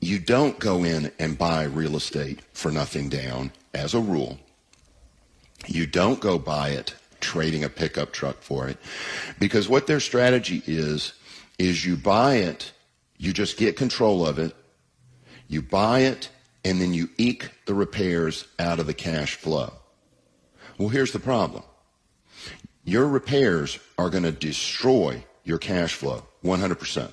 you 0.00 0.18
don't 0.18 0.58
go 0.58 0.84
in 0.84 1.12
and 1.18 1.38
buy 1.38 1.64
real 1.64 1.96
estate 1.96 2.40
for 2.52 2.70
nothing 2.70 3.08
down 3.08 3.52
as 3.72 3.94
a 3.94 4.00
rule. 4.00 4.38
You 5.66 5.86
don't 5.86 6.20
go 6.20 6.38
buy 6.38 6.70
it 6.70 6.94
trading 7.20 7.64
a 7.64 7.68
pickup 7.68 8.12
truck 8.12 8.42
for 8.42 8.68
it. 8.68 8.76
Because 9.38 9.68
what 9.68 9.86
their 9.86 10.00
strategy 10.00 10.62
is, 10.66 11.14
is 11.58 11.84
you 11.84 11.96
buy 11.96 12.36
it, 12.36 12.72
you 13.16 13.32
just 13.32 13.56
get 13.56 13.76
control 13.76 14.26
of 14.26 14.38
it, 14.38 14.54
you 15.54 15.62
buy 15.62 16.00
it, 16.00 16.28
and 16.64 16.80
then 16.80 16.92
you 16.92 17.08
eke 17.16 17.50
the 17.66 17.74
repairs 17.74 18.46
out 18.58 18.80
of 18.80 18.86
the 18.86 18.94
cash 18.94 19.36
flow. 19.36 19.72
Well, 20.76 20.88
here's 20.88 21.12
the 21.12 21.18
problem. 21.18 21.62
Your 22.84 23.08
repairs 23.08 23.78
are 23.96 24.10
going 24.10 24.24
to 24.24 24.32
destroy 24.32 25.24
your 25.44 25.58
cash 25.58 25.94
flow 25.94 26.24
100% 26.44 27.12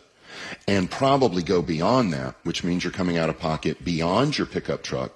and 0.67 0.89
probably 0.89 1.43
go 1.43 1.61
beyond 1.61 2.11
that, 2.13 2.35
which 2.43 2.63
means 2.63 2.83
you're 2.83 2.91
coming 2.91 3.17
out 3.17 3.29
of 3.29 3.39
pocket 3.39 3.83
beyond 3.83 4.37
your 4.37 4.47
pickup 4.47 4.83
truck. 4.83 5.13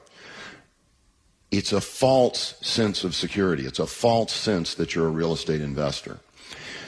It's 1.51 1.73
a 1.73 1.81
false 1.81 2.55
sense 2.61 3.03
of 3.03 3.15
security. 3.15 3.65
It's 3.65 3.79
a 3.79 3.87
false 3.87 4.33
sense 4.33 4.75
that 4.75 4.93
you're 4.93 5.07
a 5.07 5.11
real 5.11 5.33
estate 5.33 5.61
investor. 5.61 6.19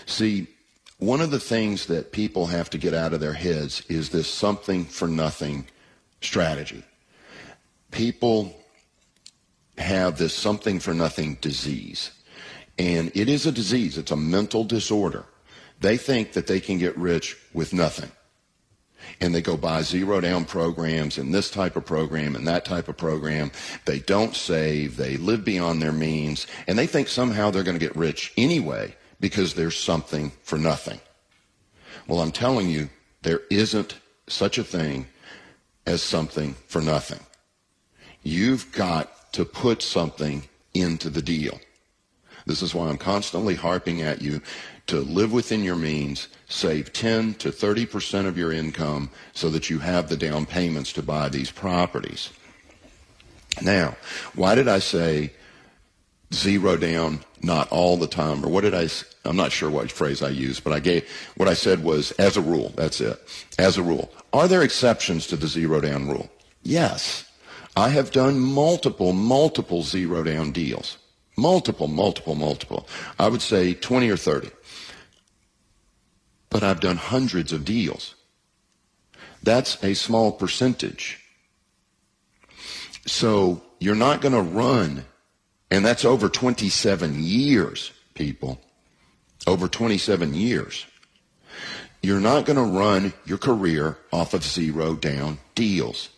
See, 0.06 0.48
one 1.00 1.22
of 1.22 1.32
the 1.32 1.40
things 1.40 1.86
that 1.88 2.12
people 2.12 2.48
have 2.48 2.70
to 2.72 2.78
get 2.78 2.94
out 2.94 3.14
of 3.14 3.20
their 3.20 3.34
heads 3.34 3.84
is 3.88 4.10
this 4.10 4.28
something 4.28 4.86
for 4.86 5.08
nothing 5.08 5.68
strategy. 6.22 6.84
People 7.92 8.56
have 9.78 10.18
this 10.18 10.34
something 10.34 10.80
for 10.80 10.94
nothing 10.94 11.38
disease. 11.42 12.12
And 12.80 13.12
it 13.16 13.30
is 13.30 13.46
a 13.46 13.52
disease. 13.52 13.98
It's 13.98 14.12
a 14.12 14.18
mental 14.18 14.64
disorder. 14.64 15.26
They 15.80 15.98
think 15.98 16.34
that 16.34 16.48
they 16.48 16.60
can 16.60 16.78
get 16.78 16.98
rich 16.98 17.38
with 17.54 17.74
nothing. 17.74 18.12
And 19.22 19.34
they 19.34 19.42
go 19.42 19.56
buy 19.58 19.84
zero 19.84 20.20
down 20.20 20.46
programs 20.46 21.18
and 21.18 21.34
this 21.34 21.50
type 21.50 21.76
of 21.76 21.86
program 21.86 22.36
and 22.36 22.48
that 22.48 22.66
type 22.66 22.88
of 22.88 22.98
program. 22.98 23.52
They 23.86 24.00
don't 24.00 24.36
save. 24.36 24.98
They 24.98 25.18
live 25.18 25.46
beyond 25.46 25.82
their 25.82 25.92
means. 25.92 26.46
And 26.68 26.78
they 26.78 26.88
think 26.88 27.08
somehow 27.08 27.50
they're 27.50 27.64
going 27.64 27.80
to 27.80 27.86
get 27.86 27.96
rich 27.96 28.34
anyway 28.38 28.96
because 29.20 29.54
there's 29.54 29.78
something 29.78 30.32
for 30.44 30.58
nothing. 30.58 31.00
Well, 32.08 32.22
I'm 32.22 32.32
telling 32.32 32.70
you, 32.70 32.90
there 33.22 33.42
isn't 33.50 33.96
such 34.28 34.58
a 34.58 34.64
thing 34.64 35.08
as 35.88 36.04
something 36.04 36.54
for 36.68 36.82
nothing. 36.82 37.22
You've 38.22 38.72
got 38.74 39.34
to 39.34 39.46
put 39.46 39.82
something 39.82 40.44
into 40.74 41.10
the 41.10 41.22
deal. 41.22 41.60
This 42.46 42.62
is 42.62 42.76
why 42.76 42.90
I'm 42.90 42.98
constantly 42.98 43.56
harping 43.56 44.02
at 44.02 44.22
you 44.22 44.42
to 44.88 45.00
live 45.00 45.32
within 45.32 45.64
your 45.64 45.76
means, 45.76 46.28
save 46.48 46.94
10 46.94 47.36
to 47.36 47.50
30% 47.50 48.26
of 48.26 48.38
your 48.38 48.52
income 48.52 49.10
so 49.34 49.50
that 49.50 49.70
you 49.70 49.80
have 49.80 50.08
the 50.10 50.18
down 50.18 50.46
payments 50.46 50.94
to 50.94 51.02
buy 51.02 51.30
these 51.30 51.52
properties. 51.52 52.32
Now, 53.62 53.98
why 54.36 54.56
did 54.56 54.68
I 54.68 54.80
say 54.80 55.32
zero 56.34 56.78
down 56.78 57.22
not 57.42 57.70
all 57.70 57.96
the 57.96 58.08
time 58.08 58.44
or 58.44 58.50
what 58.50 58.62
did 58.62 58.74
I 58.74 58.90
I'm 59.24 59.38
not 59.38 59.52
sure 59.52 59.70
what 59.70 59.92
phrase 59.92 60.22
I 60.22 60.30
used, 60.30 60.64
but 60.64 60.74
I 60.74 60.80
gave 60.80 61.10
what 61.36 61.48
I 61.48 61.54
said 61.54 61.84
was 61.84 62.12
as 62.14 62.38
a 62.38 62.42
rule, 62.42 62.74
that's 62.76 63.02
it. 63.02 63.20
As 63.58 63.78
a 63.78 63.84
rule. 63.84 64.12
Are 64.38 64.48
there 64.48 64.62
exceptions 64.62 65.26
to 65.28 65.36
the 65.36 65.48
zero 65.48 65.82
down 65.82 66.08
rule? 66.08 66.30
Yes. 66.62 67.26
I 67.76 67.90
have 67.90 68.12
done 68.12 68.40
multiple 68.40 69.12
multiple 69.12 69.82
zero 69.82 70.22
down 70.22 70.52
deals. 70.52 71.00
Multiple, 71.36 71.88
multiple, 71.88 72.36
multiple. 72.36 72.88
I 73.18 73.30
would 73.30 73.42
say 73.42 73.74
20 73.74 74.12
or 74.12 74.16
30. 74.16 74.52
But 76.52 76.62
I've 76.62 76.80
done 76.80 76.98
hundreds 76.98 77.52
of 77.52 77.66
deals. 77.66 78.14
That's 79.42 79.84
a 79.84 79.96
small 79.96 80.32
percentage. 80.32 81.20
So 83.08 83.64
you're 83.80 83.96
not 83.96 84.22
going 84.22 84.36
to 84.36 84.42
run, 84.42 85.06
and 85.72 85.84
that's 85.84 86.06
over 86.06 86.30
27 86.30 87.24
years, 87.24 87.92
people. 88.14 88.62
Over 89.48 89.68
27 89.68 90.36
years. 90.36 90.86
You're 92.02 92.20
not 92.20 92.46
going 92.46 92.58
to 92.58 92.78
run 92.78 93.14
your 93.26 93.38
career 93.38 93.98
off 94.12 94.34
of 94.34 94.44
zero 94.44 94.96
down 94.96 95.40
deals. 95.56 96.10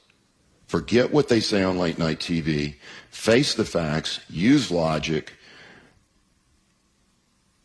Forget 0.68 1.12
what 1.12 1.30
they 1.30 1.40
say 1.40 1.64
on 1.64 1.80
late 1.80 1.98
night 1.98 2.20
TV 2.20 2.76
face 3.10 3.54
the 3.56 3.66
facts, 3.66 4.20
use 4.30 4.72
logic. 4.72 5.34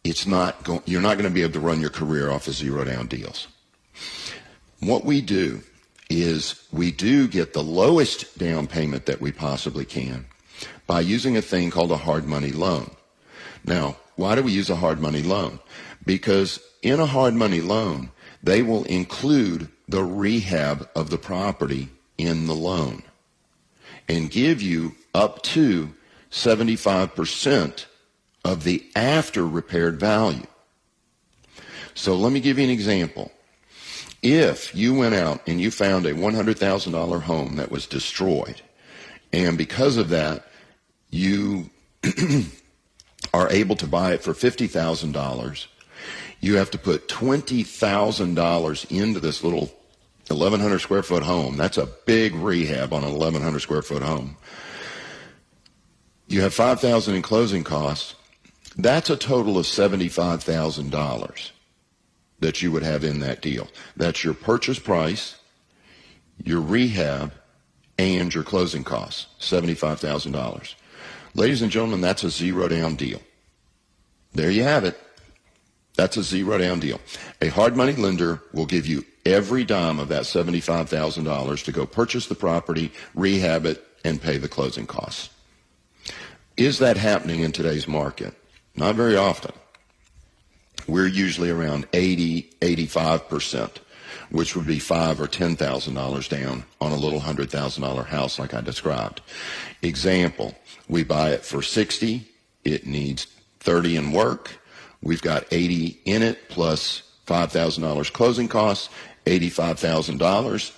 It's 0.02 0.26
not 0.26 0.64
go- 0.64 0.82
you're 0.86 1.00
not 1.00 1.18
going 1.18 1.28
to 1.28 1.34
be 1.34 1.42
able 1.42 1.52
to 1.54 1.60
run 1.60 1.80
your 1.80 1.90
career 1.90 2.30
off 2.30 2.48
of 2.48 2.54
zero 2.54 2.84
down 2.84 3.06
deals. 3.06 3.46
What 4.80 5.04
we 5.04 5.20
do 5.20 5.62
is 6.10 6.66
we 6.72 6.90
do 6.90 7.28
get 7.28 7.52
the 7.52 7.62
lowest 7.62 8.38
down 8.38 8.66
payment 8.66 9.06
that 9.06 9.20
we 9.20 9.32
possibly 9.32 9.84
can 9.84 10.26
by 10.86 11.00
using 11.00 11.36
a 11.36 11.42
thing 11.42 11.70
called 11.70 11.92
a 11.92 11.96
hard 11.96 12.26
money 12.26 12.52
loan. 12.52 12.90
Now, 13.64 13.96
why 14.16 14.34
do 14.34 14.42
we 14.42 14.52
use 14.52 14.70
a 14.70 14.76
hard 14.76 15.00
money 15.00 15.22
loan? 15.22 15.58
Because 16.04 16.60
in 16.84 17.00
a 17.00 17.06
hard 17.06 17.34
money 17.34 17.60
loan, 17.60 18.10
they 18.42 18.62
will 18.62 18.84
include 18.84 19.68
the 19.88 20.04
rehab 20.04 20.88
of 20.94 21.10
the 21.10 21.18
property 21.18 21.88
in 22.18 22.46
the 22.46 22.54
loan 22.54 23.02
and 24.08 24.30
give 24.30 24.60
you 24.60 24.94
up 25.14 25.42
to 25.42 25.94
75% 26.30 27.86
of 28.44 28.64
the 28.64 28.84
after 28.94 29.46
repaired 29.46 29.98
value. 29.98 30.46
So 31.94 32.16
let 32.16 32.32
me 32.32 32.40
give 32.40 32.58
you 32.58 32.64
an 32.64 32.70
example. 32.70 33.32
If 34.22 34.74
you 34.74 34.94
went 34.94 35.14
out 35.14 35.40
and 35.46 35.60
you 35.60 35.70
found 35.70 36.06
a 36.06 36.14
$100,000 36.14 37.22
home 37.22 37.56
that 37.56 37.70
was 37.70 37.86
destroyed, 37.86 38.60
and 39.32 39.56
because 39.56 39.96
of 39.96 40.10
that, 40.10 40.46
you 41.10 41.70
are 43.34 43.50
able 43.50 43.76
to 43.76 43.86
buy 43.86 44.12
it 44.12 44.22
for 44.22 44.32
$50,000, 44.32 45.66
you 46.44 46.56
have 46.56 46.70
to 46.72 46.78
put 46.78 47.08
$20,000 47.08 48.90
into 48.90 49.18
this 49.18 49.42
little 49.42 49.72
1,100 50.28 50.78
square 50.78 51.02
foot 51.02 51.22
home. 51.22 51.56
That's 51.56 51.78
a 51.78 51.86
big 51.86 52.34
rehab 52.34 52.92
on 52.92 53.02
an 53.02 53.12
1,100 53.12 53.60
square 53.60 53.80
foot 53.80 54.02
home. 54.02 54.36
You 56.28 56.42
have 56.42 56.52
5000 56.52 57.14
in 57.14 57.22
closing 57.22 57.64
costs. 57.64 58.14
That's 58.76 59.08
a 59.08 59.16
total 59.16 59.56
of 59.56 59.64
$75,000 59.64 61.50
that 62.40 62.60
you 62.60 62.70
would 62.72 62.82
have 62.82 63.04
in 63.04 63.20
that 63.20 63.40
deal. 63.40 63.68
That's 63.96 64.22
your 64.22 64.34
purchase 64.34 64.78
price, 64.78 65.36
your 66.44 66.60
rehab, 66.60 67.32
and 67.98 68.34
your 68.34 68.44
closing 68.44 68.84
costs, 68.84 69.28
$75,000. 69.40 70.74
Ladies 71.34 71.62
and 71.62 71.70
gentlemen, 71.72 72.02
that's 72.02 72.22
a 72.22 72.28
zero 72.28 72.68
down 72.68 72.96
deal. 72.96 73.22
There 74.32 74.50
you 74.50 74.64
have 74.64 74.84
it. 74.84 75.00
That's 75.96 76.16
a 76.16 76.22
zero 76.22 76.58
down 76.58 76.80
deal. 76.80 77.00
A 77.40 77.48
hard 77.48 77.76
money 77.76 77.92
lender 77.92 78.42
will 78.52 78.66
give 78.66 78.86
you 78.86 79.04
every 79.24 79.64
dime 79.64 79.98
of 79.98 80.08
that 80.08 80.24
$75,000 80.24 81.64
to 81.64 81.72
go 81.72 81.86
purchase 81.86 82.26
the 82.26 82.34
property, 82.34 82.92
rehab 83.14 83.64
it, 83.64 83.86
and 84.04 84.20
pay 84.20 84.36
the 84.38 84.48
closing 84.48 84.86
costs. 84.86 85.30
Is 86.56 86.78
that 86.78 86.96
happening 86.96 87.40
in 87.40 87.52
today's 87.52 87.88
market? 87.88 88.34
Not 88.76 88.96
very 88.96 89.16
often. 89.16 89.52
We're 90.86 91.06
usually 91.06 91.50
around 91.50 91.86
80, 91.92 92.50
85%. 92.60 93.70
which 94.30 94.56
would 94.56 94.66
be 94.66 94.78
five 94.78 95.20
or 95.20 95.26
ten 95.26 95.54
thousand 95.56 95.94
dollars 95.94 96.28
down 96.28 96.64
on 96.80 96.92
a 96.92 96.96
little 96.96 97.20
hundred 97.20 97.50
thousand 97.50 97.82
dollar 97.82 98.04
house 98.04 98.38
like 98.38 98.54
I 98.54 98.60
described. 98.60 99.20
Example, 99.82 100.54
we 100.88 101.04
buy 101.04 101.30
it 101.30 101.44
for 101.44 101.62
sixty, 101.62 102.28
it 102.64 102.86
needs 102.86 103.26
thirty 103.60 103.96
in 103.96 104.12
work, 104.12 104.58
we've 105.04 105.22
got 105.22 105.44
eighty 105.52 106.00
in 106.04 106.22
it 106.22 106.48
plus 106.48 106.74
plus 106.74 107.02
five 107.26 107.52
thousand 107.52 107.82
dollars 107.84 108.10
closing 108.10 108.48
costs, 108.48 108.88
eighty-five 109.26 109.78
thousand 109.78 110.18
dollars. 110.18 110.72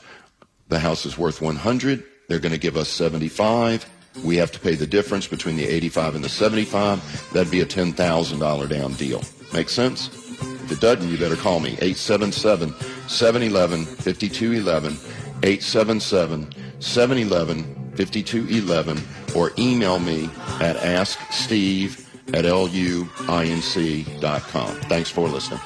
The 0.69 0.79
house 0.79 1.07
is 1.07 1.17
worth 1.17 1.41
one 1.41 1.57
hundred. 1.57 2.05
They're 2.29 2.41
going 2.41 2.53
to 2.53 2.59
give 2.59 2.77
us 2.77 2.89
seventy-five. 2.89 3.87
We 4.25 4.37
have 4.37 4.53
to 4.53 4.61
pay 4.61 4.75
the 4.75 4.87
difference 4.87 5.27
between 5.27 5.59
the 5.59 5.67
85 5.67 6.15
and 6.15 6.25
the 6.25 6.31
75. 6.31 7.33
That'd 7.35 7.53
be 7.53 7.61
a 7.61 7.67
$10,000 7.67 8.69
down 8.71 8.95
deal. 8.95 9.23
Make 9.53 9.69
sense? 9.69 10.09
If 10.09 10.73
it 10.73 10.81
doesn't, 10.81 11.07
you 11.11 11.19
better 11.19 11.37
call 11.37 11.61
me. 11.61 11.73
877 11.83 12.73
711 13.09 13.85
5211. 13.85 14.93
877 15.43 16.81
711 16.81 17.93
5211. 17.95 19.03
Or 19.37 19.53
email 19.59 19.99
me 19.99 20.31
at 20.61 20.77
asksteve 20.77 22.06
at 22.35 22.45
luinc.com. 22.45 23.07
Thanks 24.83 25.11
for 25.11 25.29
listening. 25.29 25.61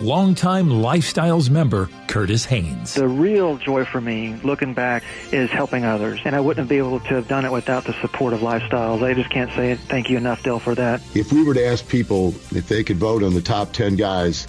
Longtime 0.00 0.70
Lifestyles 0.70 1.50
member 1.50 1.90
Curtis 2.08 2.46
Haynes. 2.46 2.94
The 2.94 3.06
real 3.06 3.58
joy 3.58 3.84
for 3.84 4.00
me, 4.00 4.34
looking 4.42 4.72
back, 4.72 5.02
is 5.30 5.50
helping 5.50 5.84
others. 5.84 6.20
And 6.24 6.34
I 6.34 6.40
wouldn't 6.40 6.70
be 6.70 6.78
able 6.78 7.00
to 7.00 7.14
have 7.16 7.28
done 7.28 7.44
it 7.44 7.52
without 7.52 7.84
the 7.84 7.92
support 8.00 8.32
of 8.32 8.40
Lifestyles. 8.40 9.02
I 9.02 9.12
just 9.12 9.28
can't 9.28 9.50
say 9.52 9.74
thank 9.74 10.08
you 10.08 10.16
enough, 10.16 10.42
Del, 10.42 10.58
for 10.58 10.74
that. 10.74 11.02
If 11.14 11.32
we 11.32 11.44
were 11.44 11.52
to 11.52 11.64
ask 11.64 11.86
people 11.86 12.28
if 12.50 12.66
they 12.66 12.82
could 12.82 12.96
vote 12.96 13.22
on 13.22 13.34
the 13.34 13.42
top 13.42 13.74
10 13.74 13.96
guys 13.96 14.46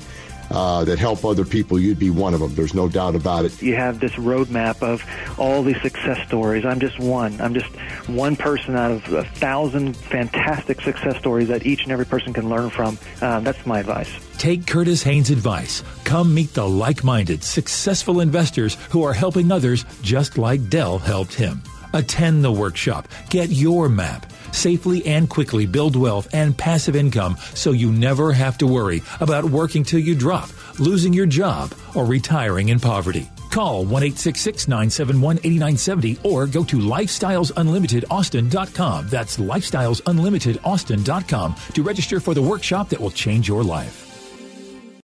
uh, 0.51 0.83
that 0.85 0.99
help 0.99 1.23
other 1.25 1.45
people, 1.45 1.79
you'd 1.79 1.99
be 1.99 2.09
one 2.09 2.33
of 2.33 2.39
them. 2.39 2.53
There's 2.55 2.73
no 2.73 2.89
doubt 2.89 3.15
about 3.15 3.45
it. 3.45 3.61
You 3.61 3.75
have 3.75 3.99
this 3.99 4.11
roadmap 4.13 4.81
of 4.81 5.03
all 5.39 5.63
these 5.63 5.81
success 5.81 6.25
stories. 6.27 6.65
I'm 6.65 6.79
just 6.79 6.99
one. 6.99 7.39
I'm 7.41 7.53
just 7.53 7.67
one 8.07 8.35
person 8.35 8.75
out 8.75 8.91
of 8.91 9.13
a 9.13 9.23
thousand 9.23 9.95
fantastic 9.95 10.81
success 10.81 11.17
stories 11.17 11.47
that 11.47 11.65
each 11.65 11.83
and 11.83 11.91
every 11.91 12.05
person 12.05 12.33
can 12.33 12.49
learn 12.49 12.69
from. 12.69 12.97
Um, 13.21 13.43
that's 13.43 13.65
my 13.65 13.79
advice. 13.79 14.09
Take 14.37 14.65
Curtis 14.65 15.03
Haynes' 15.03 15.29
advice. 15.29 15.83
Come 16.03 16.33
meet 16.33 16.53
the 16.53 16.67
like 16.67 17.03
minded, 17.03 17.43
successful 17.43 18.21
investors 18.21 18.75
who 18.89 19.03
are 19.03 19.13
helping 19.13 19.51
others 19.51 19.85
just 20.01 20.37
like 20.37 20.69
Del 20.69 20.97
helped 20.97 21.33
him. 21.33 21.61
Attend 21.93 22.43
the 22.43 22.51
workshop. 22.51 23.07
Get 23.29 23.49
your 23.49 23.89
map. 23.89 24.30
Safely 24.51 25.03
and 25.05 25.29
quickly 25.29 25.65
build 25.65 25.95
wealth 25.95 26.27
and 26.33 26.57
passive 26.57 26.95
income 26.95 27.37
so 27.53 27.71
you 27.71 27.91
never 27.91 28.31
have 28.31 28.57
to 28.59 28.67
worry 28.67 29.01
about 29.19 29.45
working 29.45 29.83
till 29.83 29.99
you 29.99 30.13
drop, 30.15 30.49
losing 30.79 31.13
your 31.13 31.25
job, 31.25 31.73
or 31.95 32.05
retiring 32.05 32.69
in 32.69 32.79
poverty. 32.79 33.27
Call 33.49 33.83
1 33.83 33.89
971 33.89 35.37
8970 35.37 36.19
or 36.23 36.45
go 36.47 36.63
to 36.63 36.77
lifestylesunlimitedaustin.com. 36.77 39.09
That's 39.09 39.37
lifestylesunlimitedaustin.com 39.37 41.55
to 41.73 41.83
register 41.83 42.19
for 42.19 42.33
the 42.33 42.41
workshop 42.41 42.89
that 42.89 42.99
will 42.99 43.11
change 43.11 43.47
your 43.47 43.63
life. 43.63 44.07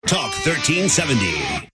Talk 0.07 0.33
1370. 0.45 1.74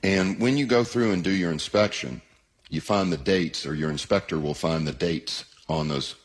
And 0.03 0.39
when 0.39 0.57
you 0.57 0.65
go 0.65 0.83
through 0.83 1.11
and 1.11 1.23
do 1.23 1.31
your 1.31 1.51
inspection, 1.51 2.21
you 2.69 2.81
find 2.81 3.11
the 3.11 3.17
dates, 3.17 3.65
or 3.65 3.73
your 3.73 3.89
inspector 3.89 4.39
will 4.39 4.53
find 4.53 4.87
the 4.87 4.91
dates 4.91 5.45
on 5.67 5.87
those 5.87 6.15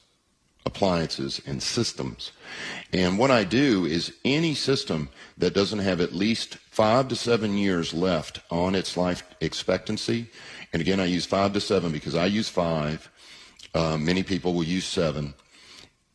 appliances 0.64 1.40
and 1.46 1.62
systems. 1.62 2.32
And 2.92 3.18
what 3.18 3.30
I 3.30 3.44
do 3.44 3.84
is 3.84 4.14
any 4.24 4.54
system 4.54 5.08
that 5.38 5.54
doesn't 5.54 5.80
have 5.80 6.00
at 6.00 6.12
least 6.12 6.56
five 6.70 7.08
to 7.08 7.16
seven 7.16 7.56
years 7.56 7.92
left 7.92 8.40
on 8.50 8.74
its 8.74 8.96
life 8.96 9.24
expectancy, 9.40 10.30
and 10.72 10.80
again, 10.80 11.00
I 11.00 11.06
use 11.06 11.26
five 11.26 11.52
to 11.52 11.60
seven 11.60 11.92
because 11.92 12.14
I 12.14 12.26
use 12.26 12.48
five. 12.48 13.10
Uh, 13.74 13.98
many 13.98 14.22
people 14.22 14.54
will 14.54 14.64
use 14.64 14.86
seven. 14.86 15.34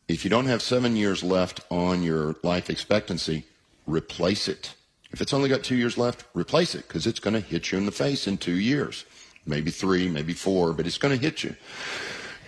If 0.08 0.24
you 0.24 0.30
don't 0.30 0.46
have 0.46 0.62
seven 0.62 0.96
years 0.96 1.22
left 1.22 1.60
on 1.70 2.02
your 2.02 2.36
life 2.42 2.70
expectancy, 2.70 3.44
replace 3.86 4.48
it. 4.48 4.74
If 5.10 5.20
it's 5.20 5.32
only 5.34 5.48
got 5.48 5.62
two 5.62 5.76
years 5.76 5.98
left, 5.98 6.24
replace 6.34 6.74
it 6.74 6.88
because 6.88 7.06
it's 7.06 7.20
going 7.20 7.34
to 7.34 7.40
hit 7.40 7.70
you 7.70 7.78
in 7.78 7.86
the 7.86 7.92
face 7.92 8.26
in 8.26 8.38
two 8.38 8.58
years. 8.58 9.04
Maybe 9.46 9.70
three, 9.70 10.08
maybe 10.08 10.32
four, 10.34 10.72
but 10.72 10.86
it's 10.86 10.98
going 10.98 11.16
to 11.16 11.22
hit 11.22 11.44
you. 11.44 11.54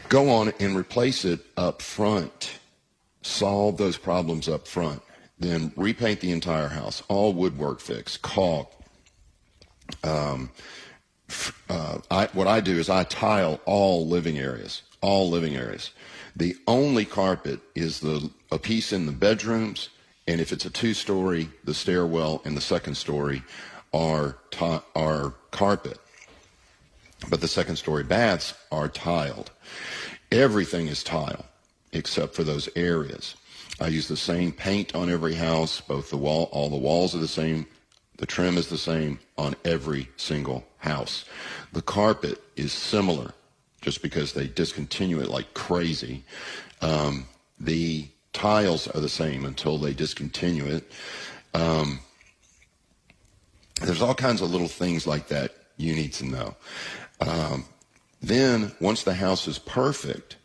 Go 0.09 0.31
on 0.31 0.53
and 0.59 0.77
replace 0.77 1.25
it 1.25 1.41
up 1.57 1.81
front. 1.81 2.59
Solve 3.23 3.77
those 3.77 3.97
problems 3.97 4.49
up 4.49 4.67
front. 4.67 5.03
Then 5.39 5.73
repaint 5.77 6.21
the 6.21 6.33
entire 6.33 6.69
house. 6.69 7.03
All 7.09 7.33
woodwork 7.33 7.81
fix, 7.81 8.17
caulk. 8.17 8.73
Um, 10.05 10.51
uh, 11.69 11.99
I, 12.11 12.27
what 12.33 12.47
I 12.47 12.61
do 12.61 12.79
is 12.79 12.91
I 12.91 13.05
tile 13.05 13.61
all 13.65 14.07
living 14.07 14.39
areas, 14.39 14.83
all 15.01 15.29
living 15.31 15.57
areas. 15.57 15.91
The 16.37 16.57
only 16.67 17.05
carpet 17.05 17.61
is 17.75 18.01
the 18.01 18.31
a 18.53 18.59
piece 18.59 18.93
in 18.93 19.07
the 19.07 19.13
bedrooms, 19.13 19.89
and 20.27 20.41
if 20.41 20.53
it's 20.53 20.65
a 20.65 20.71
two-story, 20.71 21.49
the 21.65 21.75
stairwell 21.75 22.43
and 22.45 22.57
the 22.57 22.61
second 22.61 22.97
story 22.97 23.43
are 23.93 24.37
are 24.95 25.35
carpet. 25.51 25.99
But 27.29 27.41
the 27.41 27.49
second 27.49 27.77
story 27.77 28.05
baths 28.05 28.55
are 28.73 28.89
tiled. 28.89 29.51
Everything 30.33 30.87
is 30.87 31.03
tile 31.03 31.45
except 31.93 32.35
for 32.35 32.45
those 32.45 32.69
areas. 32.77 33.35
I 33.81 33.89
use 33.89 34.09
the 34.09 34.17
same 34.17 34.53
paint 34.53 34.95
on 34.95 35.11
every 35.11 35.35
house, 35.35 35.81
both 35.81 36.11
the 36.11 36.17
wall, 36.17 36.49
all 36.53 36.69
the 36.69 36.77
walls 36.77 37.15
are 37.15 37.19
the 37.19 37.27
same, 37.29 37.67
the 38.19 38.27
trim 38.27 38.59
is 38.59 38.69
the 38.69 38.79
same 38.79 39.19
on 39.39 39.57
every 39.65 40.09
single 40.17 40.67
house. 40.79 41.25
The 41.73 41.83
carpet 41.83 42.41
is 42.57 42.73
similar 42.73 43.33
just 43.81 44.03
because 44.03 44.33
they 44.33 44.47
discontinue 44.47 45.21
it 45.21 45.29
like 45.29 45.55
crazy. 45.55 46.25
Um, 46.81 47.27
the 47.59 48.09
tiles 48.33 48.89
are 48.89 49.01
the 49.01 49.09
same 49.09 49.45
until 49.45 49.79
they 49.79 49.93
discontinue 49.93 50.67
it. 50.67 50.93
Um, 51.55 52.01
there's 53.83 54.03
all 54.03 54.15
kinds 54.15 54.41
of 54.41 54.51
little 54.51 54.69
things 54.69 55.07
like 55.07 55.29
that 55.29 55.55
you 55.77 55.95
need 55.95 56.13
to 56.15 56.27
know. 56.27 56.57
Um, 57.21 57.65
then, 58.23 58.73
once 58.81 59.03
the 59.03 59.15
house 59.15 59.49
is 59.49 59.59
perfect, 59.59 60.37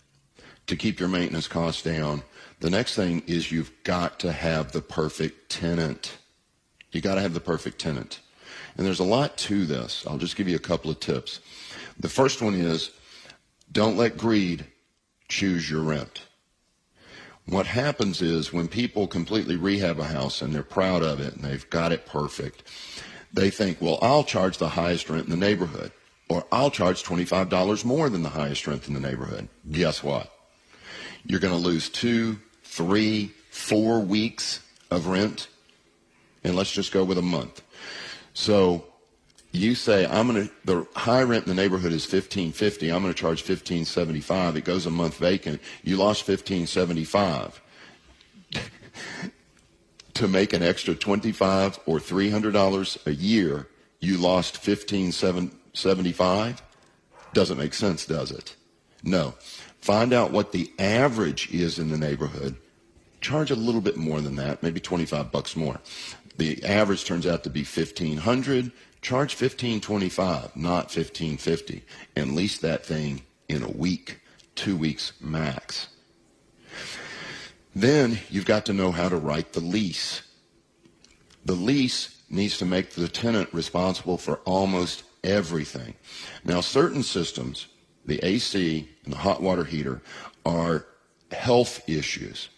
to 0.67 0.75
keep 0.75 0.99
your 0.99 1.09
maintenance 1.09 1.47
costs 1.47 1.81
down, 1.81 2.23
the 2.59 2.69
next 2.69 2.95
thing 2.95 3.21
is 3.27 3.51
you've 3.51 3.71
got 3.83 4.19
to 4.19 4.31
have 4.31 4.71
the 4.71 4.81
perfect 4.81 5.49
tenant. 5.49 6.17
You 6.91 7.01
got 7.01 7.15
to 7.15 7.21
have 7.21 7.33
the 7.33 7.39
perfect 7.39 7.79
tenant. 7.79 8.21
And 8.77 8.85
there's 8.85 8.99
a 8.99 9.05
lot 9.05 9.37
to 9.39 9.65
this. 9.65 10.05
I'll 10.07 10.17
just 10.17 10.35
give 10.35 10.47
you 10.47 10.55
a 10.55 10.59
couple 10.59 10.89
of 10.89 10.99
tips. 10.99 11.41
The 11.99 12.09
first 12.09 12.41
one 12.41 12.55
is 12.55 12.91
don't 13.71 13.97
let 13.97 14.17
greed 14.17 14.65
choose 15.27 15.69
your 15.69 15.81
rent. 15.81 16.23
What 17.47 17.67
happens 17.67 18.21
is 18.21 18.51
when 18.51 18.67
people 18.67 19.07
completely 19.07 19.55
rehab 19.55 19.99
a 19.99 20.05
house 20.05 20.41
and 20.41 20.53
they're 20.53 20.63
proud 20.63 21.03
of 21.03 21.19
it 21.19 21.35
and 21.35 21.43
they've 21.43 21.69
got 21.69 21.91
it 21.91 22.05
perfect, 22.05 22.63
they 23.31 23.49
think, 23.49 23.79
well, 23.81 23.99
I'll 24.01 24.23
charge 24.23 24.57
the 24.57 24.69
highest 24.69 25.09
rent 25.09 25.25
in 25.25 25.29
the 25.29 25.37
neighborhood 25.37 25.91
or 26.27 26.45
I'll 26.51 26.71
charge 26.71 27.03
$25 27.03 27.85
more 27.85 28.09
than 28.09 28.23
the 28.23 28.29
highest 28.29 28.65
rent 28.65 28.87
in 28.87 28.93
the 28.93 28.99
neighborhood. 28.99 29.47
Guess 29.69 30.01
what? 30.03 30.31
You're 31.25 31.39
going 31.39 31.53
to 31.53 31.59
lose 31.59 31.89
two, 31.89 32.39
three, 32.63 33.31
four 33.51 33.99
weeks 33.99 34.61
of 34.89 35.07
rent. 35.07 35.47
And 36.43 36.55
let's 36.55 36.71
just 36.71 36.91
go 36.91 37.03
with 37.03 37.17
a 37.17 37.23
month. 37.23 37.61
So 38.33 38.85
you 39.55 39.75
say 39.75 40.05
I'm 40.05 40.31
going 40.31 40.47
to 40.47 40.53
the 40.65 40.87
high 40.95 41.23
rent 41.23 41.47
in 41.47 41.55
the 41.55 41.61
neighborhood 41.61 41.91
is 41.91 42.03
1550 42.03 42.91
i'm 42.91 43.01
going 43.01 43.13
to 43.13 43.19
charge 43.19 43.39
1575 43.39 44.57
it 44.57 44.65
goes 44.65 44.85
a 44.85 44.91
month 44.91 45.17
vacant 45.17 45.61
you 45.83 45.97
lost 45.97 46.27
1575 46.27 47.61
to 50.13 50.27
make 50.27 50.53
an 50.53 50.63
extra 50.63 50.95
25 50.95 51.79
or 51.85 51.99
300 51.99 52.51
dollars 52.51 52.97
a 53.05 53.11
year 53.11 53.67
you 53.99 54.17
lost 54.17 54.55
1575 54.55 56.61
doesn't 57.35 57.57
make 57.57 57.73
sense 57.73 58.05
does 58.05 58.31
it? 58.31 58.55
No. 59.03 59.35
Find 59.81 60.13
out 60.13 60.31
what 60.31 60.51
the 60.51 60.71
average 60.79 61.53
is 61.53 61.77
in 61.77 61.89
the 61.89 61.97
neighborhood. 61.97 62.55
Charge 63.21 63.51
a 63.51 63.55
little 63.55 63.81
bit 63.81 63.97
more 63.97 64.21
than 64.21 64.37
that 64.37 64.63
maybe 64.63 64.79
25 64.79 65.31
bucks 65.31 65.55
more. 65.55 65.79
The 66.37 66.63
average 66.65 67.05
turns 67.05 67.27
out 67.27 67.43
to 67.43 67.49
be 67.49 67.61
1500 67.61 68.71
charge 69.05 69.39
1525 69.39 70.55
not 70.55 70.85
1550 70.85 71.83
and 72.15 72.33
lease 72.33 72.57
that 72.57 72.83
thing 72.83 73.21
in 73.47 73.61
a 73.61 73.69
week 73.69 74.19
two 74.55 74.75
weeks 74.75 75.13
max. 75.21 75.89
Then 77.75 78.17
you've 78.31 78.47
got 78.47 78.65
to 78.65 78.73
know 78.73 78.91
how 78.91 79.07
to 79.09 79.15
write 79.15 79.53
the 79.53 79.59
lease. 79.59 80.23
The 81.45 81.53
lease 81.53 82.19
needs 82.31 82.57
to 82.57 82.65
make 82.65 82.93
the 82.93 83.07
tenant 83.07 83.53
responsible 83.53 84.17
for 84.17 84.37
almost 84.37 85.03
everything. 85.23 85.93
Now 86.43 86.61
certain 86.61 87.03
systems 87.03 87.67
the 88.07 88.19
ac 88.25 88.89
and 89.03 89.13
the 89.13 89.17
hot 89.17 89.39
water 89.39 89.65
heater 89.65 90.01
are 90.47 90.87
health 91.29 91.87
issues. 91.87 92.49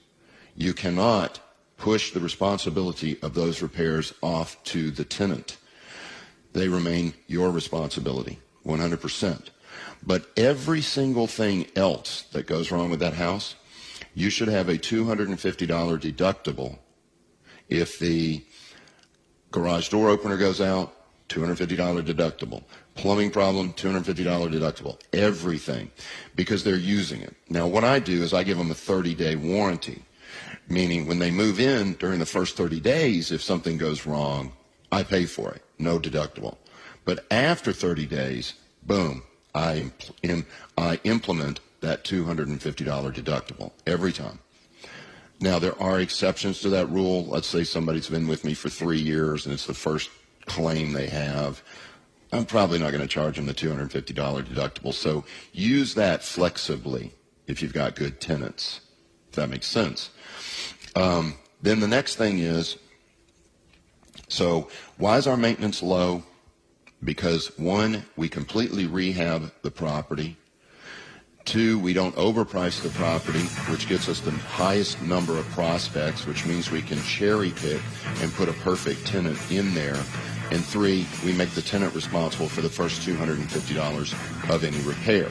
You 0.56 0.74
cannot 0.74 1.42
push 1.76 2.12
the 2.12 2.22
responsibility 2.22 3.20
of 3.22 3.34
those 3.34 3.62
repairs 3.62 4.14
off 4.24 4.64
to 4.64 4.92
the 4.92 5.04
tenant 5.04 5.58
they 6.58 6.68
remain 6.68 7.14
your 7.28 7.52
responsibility, 7.52 8.40
100%. 8.66 9.50
But 10.04 10.30
every 10.38 10.82
single 10.82 11.28
thing 11.28 11.68
else 11.76 12.24
that 12.32 12.48
goes 12.48 12.72
wrong 12.72 12.90
with 12.90 13.00
that 13.00 13.14
house, 13.14 13.56
you 14.14 14.30
should 14.30 14.48
have 14.48 14.70
a 14.70 14.78
$250 14.78 15.38
deductible. 15.38 16.80
If 17.70 18.00
the 18.00 18.44
garage 19.52 19.90
door 19.90 20.10
opener 20.10 20.38
goes 20.38 20.62
out, 20.62 20.94
$250 21.30 22.02
deductible. 22.06 22.64
Plumbing 22.96 23.32
problem, 23.32 23.74
$250 23.74 24.26
deductible. 24.52 25.00
Everything. 25.14 25.92
Because 26.36 26.64
they're 26.64 26.76
using 26.76 27.22
it. 27.22 27.36
Now, 27.50 27.68
what 27.68 27.84
I 27.84 28.00
do 28.00 28.24
is 28.24 28.34
I 28.34 28.44
give 28.44 28.58
them 28.58 28.72
a 28.72 28.76
30 28.76 29.14
day 29.14 29.36
warranty. 29.36 30.04
Meaning, 30.70 31.08
when 31.08 31.20
they 31.20 31.32
move 31.32 31.60
in 31.60 31.94
during 31.94 32.20
the 32.20 32.26
first 32.26 32.58
30 32.58 32.80
days, 32.80 33.32
if 33.32 33.42
something 33.42 33.78
goes 33.78 34.06
wrong, 34.06 34.54
I 34.92 35.04
pay 35.04 35.26
for 35.26 35.52
it, 35.52 35.62
no 35.80 36.00
deductible. 36.00 36.58
But 37.06 37.26
after 37.32 37.72
30 37.72 38.06
days, 38.06 38.54
boom, 38.84 39.24
I, 39.54 39.92
impl- 40.24 40.46
I 40.78 41.00
implement 41.04 41.60
that 41.82 42.04
$250 42.04 42.60
deductible 42.60 43.72
every 43.86 44.12
time. 44.12 44.40
Now, 45.40 45.60
there 45.60 45.80
are 45.82 46.00
exceptions 46.00 46.62
to 46.62 46.70
that 46.70 46.90
rule. 46.90 47.26
Let's 47.26 47.48
say 47.48 47.64
somebody's 47.64 48.10
been 48.10 48.28
with 48.28 48.44
me 48.44 48.54
for 48.54 48.70
three 48.70 49.00
years 49.00 49.46
and 49.46 49.54
it's 49.54 49.68
the 49.68 49.74
first 49.74 50.10
claim 50.46 50.94
they 50.94 51.08
have. 51.08 51.62
I'm 52.32 52.46
probably 52.46 52.80
not 52.80 52.92
going 52.92 53.02
to 53.02 53.08
charge 53.08 53.36
them 53.36 53.46
the 53.46 53.54
$250 53.54 54.14
deductible. 54.14 54.94
So 54.94 55.24
use 55.54 55.94
that 55.94 56.24
flexibly 56.24 57.12
if 57.46 57.62
you've 57.62 57.74
got 57.74 57.96
good 57.96 58.20
tenants, 58.20 58.82
if 59.30 59.36
that 59.36 59.50
makes 59.50 59.68
sense. 59.68 60.10
Um, 60.96 61.36
then 61.62 61.80
the 61.80 61.88
next 61.88 62.16
thing 62.16 62.40
is 62.40 62.78
so 64.28 64.70
why 64.98 65.18
is 65.18 65.28
our 65.28 65.38
maintenance 65.38 65.82
low? 65.82 66.24
Because 67.04 67.58
one, 67.58 68.04
we 68.16 68.28
completely 68.28 68.86
rehab 68.86 69.52
the 69.62 69.72
property. 69.72 70.36
Two, 71.46 71.80
we 71.80 71.94
don't 71.94 72.16
overprice 72.16 72.82
the 72.82 72.90
property, 72.90 73.44
which 73.72 73.88
gets 73.88 74.10
us 74.10 74.20
the 74.20 74.32
highest 74.32 75.02
number 75.02 75.38
of 75.38 75.46
prospects, 75.52 76.26
which 76.26 76.46
means 76.46 76.72
we 76.72 76.82
can 76.82 77.02
cherry 77.04 77.52
pick 77.52 77.82
and 78.22 78.34
put 78.34 78.50
a 78.50 78.54
perfect 78.54 79.08
tenant 79.08 79.40
in 79.50 79.74
there. 79.74 79.98
And 80.52 80.64
three, 80.64 81.06
we 81.26 81.34
make 81.34 81.50
the 81.52 81.62
tenant 81.62 81.94
responsible 81.94 82.48
for 82.48 82.62
the 82.62 82.70
first 82.70 83.02
$250 83.02 84.50
of 84.50 84.64
any 84.64 84.80
repair. 84.80 85.30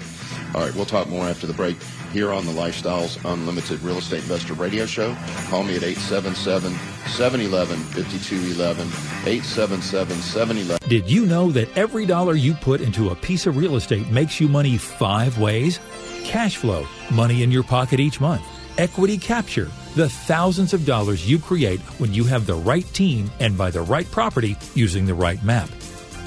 All 0.55 0.61
right, 0.62 0.74
we'll 0.74 0.85
talk 0.85 1.09
more 1.09 1.24
after 1.24 1.46
the 1.46 1.55
break 1.55 1.76
here 2.12 2.33
on 2.33 2.46
the 2.46 2.52
Lifestyles 2.52 3.18
Unlimited 3.31 3.81
Real 3.83 3.98
Estate 3.98 4.22
Investor 4.22 4.55
Radio 4.55 4.87
Show. 4.87 5.14
Call 5.48 5.64
me 5.64 5.76
at 5.76 5.83
877 5.83 6.72
711 7.09 7.79
5211. 7.79 8.87
877 9.26 10.16
711. 10.22 10.88
Did 10.88 11.11
you 11.11 11.26
know 11.26 11.50
that 11.50 11.74
every 11.76 12.07
dollar 12.07 12.35
you 12.35 12.55
put 12.55 12.81
into 12.81 13.11
a 13.11 13.14
piece 13.14 13.46
of 13.46 13.57
real 13.57 13.76
estate 13.76 14.09
makes 14.09 14.40
you 14.40 14.48
money 14.48 14.79
five 14.79 15.38
ways? 15.38 15.81
Cash 16.24 16.57
flow, 16.57 16.87
money 17.12 17.42
in 17.42 17.50
your 17.50 17.62
pocket 17.62 18.00
each 18.00 18.20
month. 18.20 18.42
Equity 18.79 19.16
capture, 19.18 19.70
the 19.97 20.11
thousands 20.11 20.75
of 20.75 20.85
dollars 20.85 21.29
you 21.29 21.39
create 21.39 21.81
when 21.99 22.13
you 22.13 22.23
have 22.23 22.45
the 22.45 22.55
right 22.55 22.85
team 22.93 23.31
and 23.41 23.57
buy 23.57 23.71
the 23.71 23.81
right 23.81 24.09
property 24.11 24.55
using 24.75 25.07
the 25.07 25.15
right 25.15 25.43
map. 25.43 25.71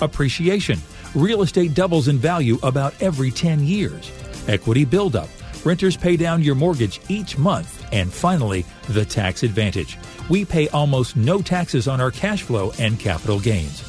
Appreciation, 0.02 0.80
real 1.14 1.44
estate 1.44 1.76
doubles 1.76 2.08
in 2.08 2.18
value 2.18 2.58
about 2.64 3.00
every 3.00 3.30
10 3.30 3.64
years. 3.64 4.12
Equity 4.48 4.86
buildup, 4.86 5.30
renters 5.64 5.96
pay 5.96 6.18
down 6.18 6.42
your 6.42 6.56
mortgage 6.56 7.00
each 7.10 7.38
month. 7.38 7.88
And 7.94 8.12
finally, 8.12 8.66
the 8.88 9.06
tax 9.06 9.44
advantage. 9.44 10.00
We 10.32 10.46
pay 10.46 10.68
almost 10.70 11.16
no 11.16 11.40
taxes 11.40 11.88
on 11.88 12.02
our 12.02 12.10
cash 12.10 12.42
flow 12.42 12.72
and 12.80 13.00
capital 13.00 13.40
gains. 13.40 13.89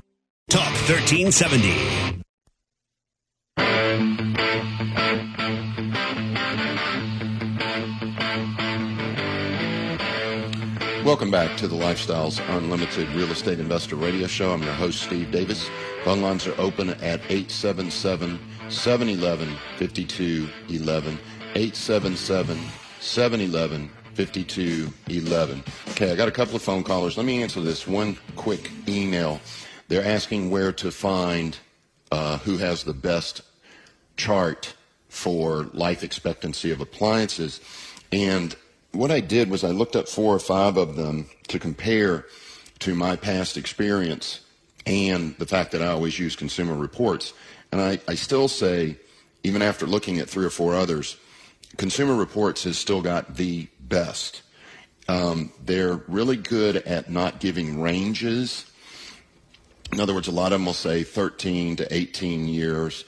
Talk 0.51 0.73
1370. 0.89 1.71
Welcome 11.05 11.31
back 11.31 11.55
to 11.55 11.69
the 11.69 11.75
Lifestyles 11.77 12.41
Unlimited 12.57 13.07
Real 13.13 13.31
Estate 13.31 13.61
Investor 13.61 13.95
Radio 13.95 14.27
Show. 14.27 14.51
I'm 14.51 14.61
your 14.61 14.73
host, 14.73 15.03
Steve 15.03 15.31
Davis. 15.31 15.69
Phone 16.03 16.21
lines 16.21 16.45
are 16.45 16.59
open 16.59 16.89
at 16.89 17.21
877 17.29 18.37
711 18.67 19.55
5211. 19.79 21.17
877 21.55 22.59
711 22.99 23.89
5211. 24.15 25.63
Okay, 25.91 26.11
I 26.11 26.15
got 26.17 26.27
a 26.27 26.31
couple 26.31 26.57
of 26.57 26.61
phone 26.61 26.83
callers. 26.83 27.15
Let 27.15 27.25
me 27.25 27.41
answer 27.41 27.61
this 27.61 27.87
one 27.87 28.17
quick 28.35 28.69
email. 28.89 29.39
They're 29.91 30.05
asking 30.05 30.51
where 30.51 30.71
to 30.71 30.89
find 30.89 31.57
uh, 32.13 32.37
who 32.37 32.59
has 32.59 32.85
the 32.85 32.93
best 32.93 33.41
chart 34.15 34.73
for 35.09 35.63
life 35.73 36.01
expectancy 36.01 36.71
of 36.71 36.79
appliances. 36.79 37.59
And 38.09 38.55
what 38.93 39.11
I 39.11 39.19
did 39.19 39.49
was 39.49 39.65
I 39.65 39.71
looked 39.71 39.97
up 39.97 40.07
four 40.07 40.33
or 40.33 40.39
five 40.39 40.77
of 40.77 40.95
them 40.95 41.29
to 41.49 41.59
compare 41.59 42.25
to 42.79 42.95
my 42.95 43.17
past 43.17 43.57
experience 43.57 44.39
and 44.85 45.35
the 45.39 45.45
fact 45.45 45.73
that 45.73 45.81
I 45.81 45.87
always 45.87 46.17
use 46.17 46.37
consumer 46.37 46.75
reports. 46.75 47.33
And 47.73 47.81
I, 47.81 47.99
I 48.07 48.15
still 48.15 48.47
say, 48.47 48.95
even 49.43 49.61
after 49.61 49.85
looking 49.85 50.19
at 50.19 50.29
three 50.29 50.45
or 50.45 50.49
four 50.49 50.73
others, 50.73 51.17
Consumer 51.75 52.15
Reports 52.15 52.63
has 52.63 52.77
still 52.77 53.01
got 53.01 53.35
the 53.35 53.67
best. 53.81 54.41
Um, 55.09 55.51
they're 55.65 55.97
really 56.07 56.37
good 56.37 56.77
at 56.77 57.09
not 57.09 57.41
giving 57.41 57.81
ranges. 57.81 58.70
In 59.93 59.99
other 59.99 60.13
words, 60.13 60.27
a 60.27 60.31
lot 60.31 60.53
of 60.53 60.59
them 60.59 60.65
will 60.65 60.73
say 60.73 61.03
13 61.03 61.77
to 61.77 61.93
18 61.93 62.47
years. 62.47 63.03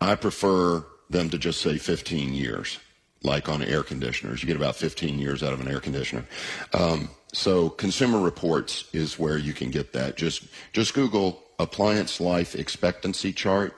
I 0.00 0.14
prefer 0.16 0.84
them 1.08 1.30
to 1.30 1.38
just 1.38 1.60
say 1.60 1.78
15 1.78 2.34
years 2.34 2.78
like 3.22 3.48
on 3.48 3.62
air 3.62 3.82
conditioners. 3.82 4.42
You 4.42 4.46
get 4.46 4.56
about 4.56 4.76
15 4.76 5.18
years 5.18 5.42
out 5.42 5.52
of 5.52 5.60
an 5.60 5.68
air 5.68 5.80
conditioner. 5.80 6.26
Um, 6.74 7.10
so 7.32 7.68
Consumer 7.68 8.20
Reports 8.20 8.84
is 8.92 9.18
where 9.18 9.36
you 9.36 9.52
can 9.52 9.70
get 9.70 9.92
that. 9.92 10.16
Just 10.16 10.44
just 10.72 10.94
Google 10.94 11.42
appliance 11.58 12.20
life 12.20 12.54
expectancy 12.54 13.32
chart 13.32 13.74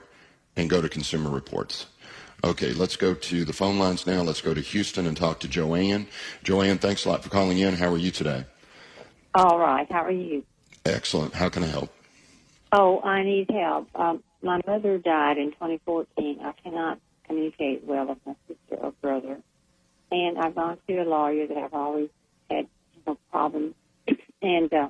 and 0.55 0.69
go 0.69 0.81
to 0.81 0.89
Consumer 0.89 1.29
Reports. 1.29 1.87
Okay, 2.43 2.71
let's 2.71 2.95
go 2.95 3.13
to 3.13 3.43
the 3.43 3.51
phone 3.51 3.79
lines 3.79 4.07
now. 4.07 4.21
Let's 4.21 4.41
go 4.41 4.53
to 4.53 4.61
Houston 4.61 5.07
and 5.07 5.17
talk 5.17 5.41
to 5.41 5.47
Joanne. 5.47 6.07
Joanne, 6.43 6.77
thanks 6.77 7.03
a 7.05 7.09
lot 7.09 7.21
for 7.21 7.29
calling 7.29 7.57
in. 7.59 7.73
How 7.73 7.91
are 7.91 7.97
you 7.97 8.11
today? 8.11 8.45
All 9.35 9.59
right. 9.59 9.89
How 9.91 10.05
are 10.05 10.11
you? 10.11 10.45
Excellent. 10.85 11.33
How 11.33 11.49
can 11.49 11.63
I 11.63 11.67
help? 11.67 11.93
Oh, 12.71 13.01
I 13.01 13.23
need 13.23 13.49
help. 13.51 13.87
Um, 13.95 14.23
my 14.43 14.61
mother 14.67 14.97
died 14.97 15.37
in 15.37 15.51
2014. 15.51 16.39
I 16.43 16.53
cannot 16.63 16.99
communicate 17.27 17.83
well 17.85 18.07
with 18.07 18.17
my 18.25 18.35
sister 18.47 18.83
or 18.83 18.93
brother, 19.01 19.39
and 20.11 20.37
I've 20.37 20.55
gone 20.55 20.77
to 20.87 20.97
a 20.97 21.03
lawyer 21.05 21.47
that 21.47 21.57
I've 21.57 21.73
always 21.73 22.09
had 22.49 22.67
you 22.95 23.01
know, 23.07 23.17
problems, 23.31 23.75
and 24.41 24.73
uh, 24.73 24.89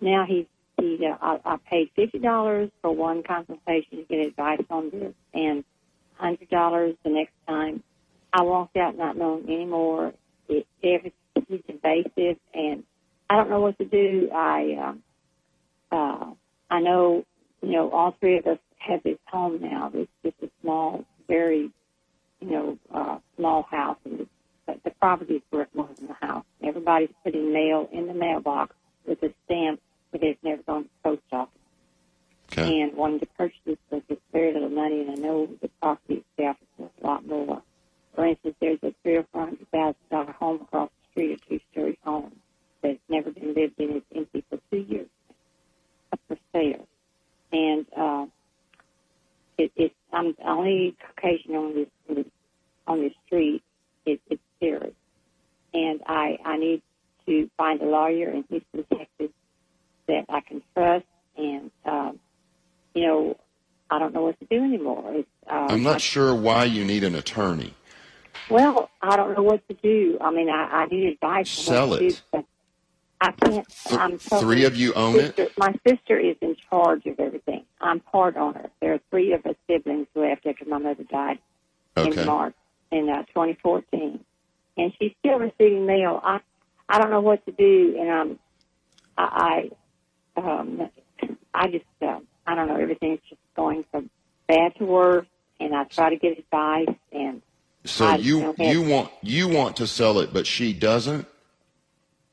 now 0.00 0.24
he's 0.28 0.46
he. 0.78 0.98
Uh, 1.06 1.16
I, 1.20 1.40
I 1.44 1.56
paid 1.70 1.90
fifty 1.96 2.18
dollars 2.18 2.70
for 2.82 2.94
one 2.94 3.22
consultation 3.24 3.98
to 3.98 4.04
get 4.08 4.26
advice 4.26 4.64
on 4.70 4.90
this, 4.90 5.14
and 5.34 5.64
hundred 6.16 6.50
dollars 6.50 6.96
the 7.04 7.10
next 7.10 7.34
time. 7.48 7.82
I 8.32 8.42
walked 8.42 8.76
out 8.76 8.96
not 8.98 9.16
knowing 9.16 9.44
anymore. 9.46 10.12
It, 10.48 10.66
it, 10.82 11.12
it's 11.34 11.64
invasive, 11.68 12.38
and 12.54 12.84
I 13.30 13.36
don't 13.36 13.50
know 13.50 13.60
what 13.60 13.78
to 13.78 13.84
do. 13.86 14.30
I 14.34 14.76
um, 14.88 15.02
uh, 15.90 16.45
I 16.70 16.80
know 16.80 17.24
you 17.62 17.72
know 17.72 17.90
all 17.90 18.16
three 18.20 18.38
of 18.38 18.46
us 18.46 18.58
have 18.78 19.02
this 19.02 19.18
home 19.26 19.60
now. 19.60 19.90
It's 19.94 20.10
just 20.22 20.36
a 20.42 20.50
small, 20.62 21.04
very 21.28 21.70
you 22.40 22.50
know 22.50 22.78
uh, 22.92 23.18
small 23.36 23.62
house, 23.70 23.98
and 24.04 24.26
but 24.66 24.82
the 24.84 24.90
property 24.90 25.34
is 25.36 25.42
worth 25.52 25.68
more 25.74 25.88
than 25.96 26.08
the 26.08 26.26
house. 26.26 26.44
Everybody's 26.62 27.10
putting 27.24 27.52
mail 27.52 27.88
in 27.92 28.08
the 28.08 28.14
mailbox 28.14 28.74
with 29.06 29.22
a 29.22 29.32
stamp, 29.44 29.80
but 30.10 30.22
it's 30.22 30.42
never 30.42 30.62
gone 30.62 30.84
to 30.84 30.88
the 31.02 31.10
post 31.10 31.22
office. 31.32 31.52
Okay. 32.52 32.80
And 32.80 32.96
wanting 32.96 33.20
to 33.20 33.26
purchase 33.26 33.58
this 33.64 33.76
with 33.90 34.06
just 34.08 34.20
very 34.32 34.52
little 34.52 34.68
money, 34.68 35.00
and 35.00 35.10
I 35.10 35.14
know 35.14 35.48
the 35.60 35.68
property 35.80 36.24
itself 36.36 36.56
is 36.62 36.68
worth 36.78 36.90
a 37.02 37.06
lot 37.06 37.26
more. 37.26 37.62
For 38.14 38.26
instance, 38.26 38.54
there's 38.60 38.78
a 38.82 38.94
three 39.02 39.16
or 39.16 39.26
four 39.32 39.42
hundred 39.44 39.70
thousand 39.70 39.96
dollar 40.10 40.32
home 40.32 40.62
across 40.62 40.90
the 40.90 41.10
street, 41.10 41.40
a 41.44 41.48
two 41.48 41.60
story 41.72 41.98
home 42.04 42.32
that's 42.82 42.98
never 43.08 43.30
been 43.30 43.54
lived 43.54 43.78
in. 43.78 43.96
It's 43.96 44.06
empty 44.14 44.44
for 44.48 44.58
two 44.70 44.78
years 44.78 45.05
sale. 46.56 46.86
And 47.52 47.86
uh, 47.96 48.26
it, 49.58 49.72
it's 49.76 49.94
I'm 50.12 50.34
the 50.38 50.48
only 50.48 50.96
Caucasian 51.00 51.54
on 51.54 51.74
this, 51.74 52.24
on 52.86 53.00
this 53.00 53.12
street. 53.26 53.62
It, 54.04 54.20
it's 54.30 54.42
serious, 54.60 54.94
and 55.74 56.00
I 56.06 56.38
I 56.44 56.56
need 56.58 56.82
to 57.26 57.50
find 57.56 57.80
a 57.80 57.86
lawyer 57.86 58.30
in 58.30 58.44
Houston, 58.48 58.84
Texas, 58.96 59.34
that 60.06 60.26
I 60.28 60.40
can 60.40 60.62
trust. 60.74 61.06
And 61.36 61.70
um, 61.84 62.18
you 62.94 63.06
know, 63.06 63.36
I 63.90 63.98
don't 63.98 64.14
know 64.14 64.22
what 64.22 64.38
to 64.40 64.46
do 64.46 64.62
anymore. 64.62 65.12
It's, 65.14 65.28
uh, 65.50 65.66
I'm 65.70 65.82
not 65.82 66.00
sure 66.00 66.34
why 66.34 66.64
you 66.64 66.84
need 66.84 67.04
an 67.04 67.14
attorney. 67.14 67.74
well, 68.50 68.90
I 69.02 69.16
don't 69.16 69.36
know 69.36 69.42
what 69.42 69.66
to 69.68 69.74
do. 69.74 70.18
I 70.20 70.30
mean, 70.30 70.48
I, 70.48 70.82
I 70.82 70.86
need 70.86 71.06
advice. 71.12 71.50
Sell 71.50 71.94
it. 71.94 72.22
Do, 72.32 72.44
I 73.20 73.32
can't. 73.32 73.66
I'm 73.90 74.18
Three 74.18 74.64
of 74.64 74.76
you 74.76 74.92
own 74.94 75.18
it? 75.18 75.52
My 75.56 75.74
sister 75.86 76.18
is 76.18 76.36
in 76.42 76.56
charge 76.70 77.06
of 77.06 77.18
everything. 77.18 77.64
I'm 77.80 78.00
part 78.00 78.36
owner. 78.36 78.70
There 78.80 78.94
are 78.94 79.00
three 79.10 79.32
of 79.32 79.44
us 79.46 79.54
siblings 79.66 80.06
left 80.14 80.46
after 80.46 80.64
my 80.66 80.78
mother 80.78 81.04
died 81.04 81.38
Okay. 81.96 82.20
in 82.20 82.26
March 82.26 82.54
in 82.92 83.08
uh, 83.08 83.22
2014, 83.24 84.20
and 84.76 84.92
she's 84.98 85.12
still 85.20 85.38
receiving 85.38 85.86
mail. 85.86 86.20
I 86.22 86.40
I 86.88 86.98
don't 87.00 87.10
know 87.10 87.22
what 87.22 87.44
to 87.46 87.52
do, 87.52 87.96
and 87.98 88.10
um, 88.10 88.38
I 89.16 89.70
I 90.36 90.40
um, 90.40 90.90
I 91.54 91.68
just 91.68 91.84
uh, 92.02 92.20
I 92.46 92.54
don't 92.54 92.68
know. 92.68 92.76
Everything's 92.76 93.20
just 93.28 93.40
going 93.56 93.84
from 93.90 94.10
bad 94.46 94.74
to 94.76 94.84
worse, 94.84 95.26
and 95.58 95.74
I 95.74 95.84
try 95.84 96.10
to 96.10 96.16
get 96.16 96.38
advice 96.38 96.94
and. 97.12 97.40
So 97.84 98.04
I 98.04 98.16
you 98.16 98.54
you 98.58 98.82
want 98.82 99.10
you 99.22 99.48
want 99.48 99.76
to 99.76 99.86
sell 99.86 100.18
it, 100.18 100.32
but 100.34 100.46
she 100.46 100.72
doesn't. 100.72 101.26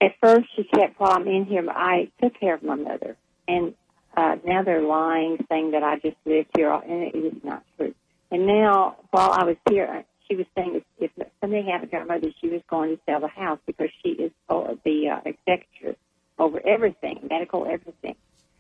At 0.03 0.15
first 0.21 0.47
she 0.55 0.63
kept 0.63 0.99
while 0.99 1.11
I'm 1.11 1.27
in 1.27 1.45
here, 1.45 1.63
but 1.63 1.75
I 1.75 2.09
took 2.21 2.39
care 2.39 2.55
of 2.55 2.63
my 2.63 2.75
mother, 2.75 3.15
and 3.47 3.73
uh, 4.15 4.35
now 4.45 4.63
they're 4.63 4.81
lying, 4.81 5.37
saying 5.49 5.71
that 5.71 5.83
I 5.83 5.95
just 5.99 6.17
lived 6.25 6.49
here, 6.55 6.71
and 6.71 7.03
it 7.03 7.15
is 7.15 7.43
not 7.43 7.63
true. 7.77 7.95
And 8.31 8.45
now, 8.45 8.97
while 9.11 9.31
I 9.31 9.43
was 9.43 9.57
here, 9.69 10.03
she 10.27 10.35
was 10.35 10.45
saying 10.55 10.81
if, 10.99 11.11
if 11.17 11.27
something 11.41 11.65
happened 11.65 11.91
to 11.91 11.97
her 11.97 12.05
mother, 12.05 12.29
she 12.41 12.49
was 12.49 12.61
going 12.69 12.95
to 12.95 13.01
sell 13.05 13.19
the 13.19 13.27
house 13.27 13.59
because 13.65 13.89
she 14.03 14.09
is 14.09 14.31
uh, 14.49 14.75
the 14.83 15.09
uh, 15.09 15.19
executor 15.25 15.95
over 16.39 16.59
everything, 16.65 17.27
medical 17.29 17.65
everything. 17.65 18.15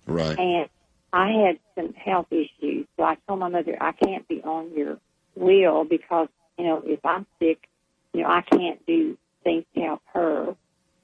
Right. 0.05 0.37
And 0.37 0.69
I 1.11 1.31
had 1.45 1.59
some 1.75 1.93
health 1.93 2.27
issues, 2.31 2.87
so 2.97 3.03
I 3.03 3.17
told 3.27 3.39
my 3.39 3.49
mother 3.49 3.77
I 3.79 3.91
can't 3.91 4.27
be 4.27 4.41
on 4.43 4.71
your 4.75 4.97
will 5.35 5.83
because 5.83 6.27
you 6.57 6.65
know 6.65 6.81
if 6.85 7.05
I'm 7.05 7.25
sick, 7.39 7.67
you 8.13 8.23
know 8.23 8.29
I 8.29 8.41
can't 8.41 8.85
do 8.85 9.17
things 9.43 9.65
to 9.75 9.81
help 9.81 10.01
her. 10.13 10.55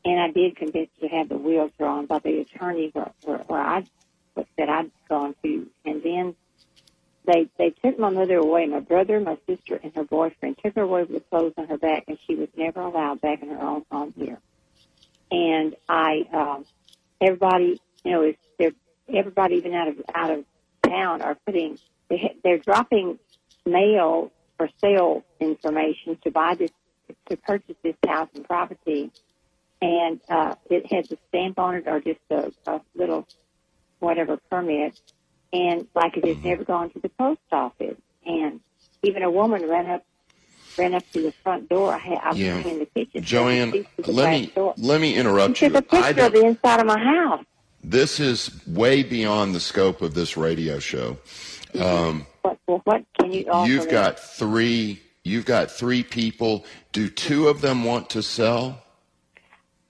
And 0.10 0.20
I 0.20 0.32
did 0.32 0.56
convince 0.56 0.90
to 1.02 1.08
have 1.08 1.30
the 1.30 1.38
will 1.38 1.70
drawn 1.78 2.08
by 2.08 2.18
the 2.18 2.40
attorney 2.40 2.90
where, 2.94 3.12
where, 3.24 3.38
where 3.46 3.62
I 3.62 3.84
that 4.58 4.68
I'd 4.68 4.90
gone 5.08 5.36
to, 5.44 5.68
and 5.86 6.02
then 6.02 6.36
they 7.28 7.48
they 7.60 7.70
took 7.70 8.00
my 8.00 8.10
mother 8.10 8.38
away. 8.38 8.66
My 8.66 8.80
brother, 8.80 9.20
my 9.20 9.38
sister, 9.46 9.80
and 9.84 9.94
her 9.96 10.04
boyfriend 10.04 10.58
took 10.64 10.74
her 10.74 10.82
away 10.82 11.04
with 11.04 11.30
clothes 11.30 11.54
on 11.58 11.68
her 11.68 11.78
back, 11.78 12.06
and 12.08 12.18
she 12.26 12.34
was 12.34 12.48
never 12.58 12.82
allowed 12.82 13.22
back 13.22 13.44
in 13.44 13.50
her 13.50 13.62
own 13.62 13.86
home 13.92 14.16
here. 14.18 14.40
And 15.30 15.76
I, 15.88 16.24
um, 16.34 16.66
everybody, 17.22 17.80
you 18.04 18.12
know, 18.12 18.24
is 18.24 18.36
they're 18.58 18.72
everybody 19.14 19.58
even 19.58 19.76
out 19.76 19.90
of 19.90 20.02
out 20.16 20.32
of 20.32 20.46
town 20.88 21.22
are 21.22 21.38
putting 21.46 21.78
they, 22.10 22.36
they're 22.44 22.58
dropping 22.58 23.20
mail 23.64 24.32
for 24.58 24.70
sale 24.82 25.24
information 25.40 26.18
to 26.24 26.32
buy 26.32 26.56
this 26.56 26.72
to 27.30 27.38
purchase 27.38 27.76
this 27.84 27.96
house 28.08 28.30
and 28.34 28.44
property, 28.46 29.12
and 29.82 30.20
uh, 30.30 30.56
it 30.70 30.92
has 30.92 31.12
a 31.12 31.18
stamp 31.30 31.58
on 31.60 31.76
it 31.76 31.84
or 31.88 32.00
just 32.02 32.20
a, 32.30 32.52
a 32.68 32.82
little 32.96 33.28
whatever 34.00 34.38
permit, 34.50 35.00
and 35.54 35.88
like 35.96 36.18
it 36.18 36.26
has 36.28 36.38
never 36.44 36.64
gone 36.64 36.90
to 36.92 37.00
the 37.00 37.10
post 37.10 37.40
office. 37.52 37.98
And 38.26 38.60
even 39.04 39.24
a 39.24 39.32
woman 39.32 39.68
ran 39.68 39.90
up 39.90 40.04
ran 40.78 40.94
up 40.94 41.04
to 41.14 41.22
the 41.22 41.34
front 41.44 41.68
door. 41.70 41.94
I, 41.94 41.98
had, 41.98 42.18
I 42.24 42.30
was 42.30 42.38
Yeah. 42.38 42.58
in 42.68 42.80
the 42.80 42.86
kitchen. 42.86 43.24
Joanne, 43.24 43.72
She 43.74 44.12
let 44.12 44.30
me 44.32 44.52
door. 44.56 44.74
let 44.78 45.02
me 45.02 45.14
She 45.14 45.20
interrupt 45.20 45.62
you. 45.62 45.70
took 45.70 45.78
a 45.80 45.82
picture 45.82 46.26
of 46.26 46.34
the 46.34 46.46
inside 46.46 46.80
of 46.80 46.86
my 46.86 47.00
house. 47.00 47.46
this 47.84 48.20
is 48.20 48.66
way 48.68 49.04
beyond 49.04 49.56
the 49.56 49.60
scope 49.60 50.02
of 50.02 50.14
this 50.14 50.36
radio 50.38 50.80
show. 50.80 51.18
Um, 51.80 52.26
What, 52.42 52.58
well, 52.68 52.82
what 52.86 53.04
can 53.20 53.32
you 53.32 53.46
offer? 53.50 53.70
you've 53.70 53.86
me? 53.86 53.92
got 53.92 54.20
three. 54.20 55.02
You've 55.24 55.46
got 55.46 55.70
three 55.70 56.02
people. 56.04 56.66
Do 56.94 57.10
two 57.10 57.48
of 57.50 57.62
them 57.62 57.84
want 57.84 58.10
to 58.12 58.24
sell? 58.24 58.82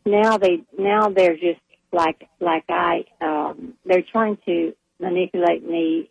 Now 0.10 0.38
they 0.38 0.64
now 0.78 1.10
they're 1.10 1.36
just 1.36 1.62
like 1.92 2.28
like 2.40 2.66
I 2.70 3.06
um 3.22 3.74
they're 3.86 4.04
trying 4.12 4.38
to 4.46 4.74
manipulate 5.00 5.68
me 5.68 6.10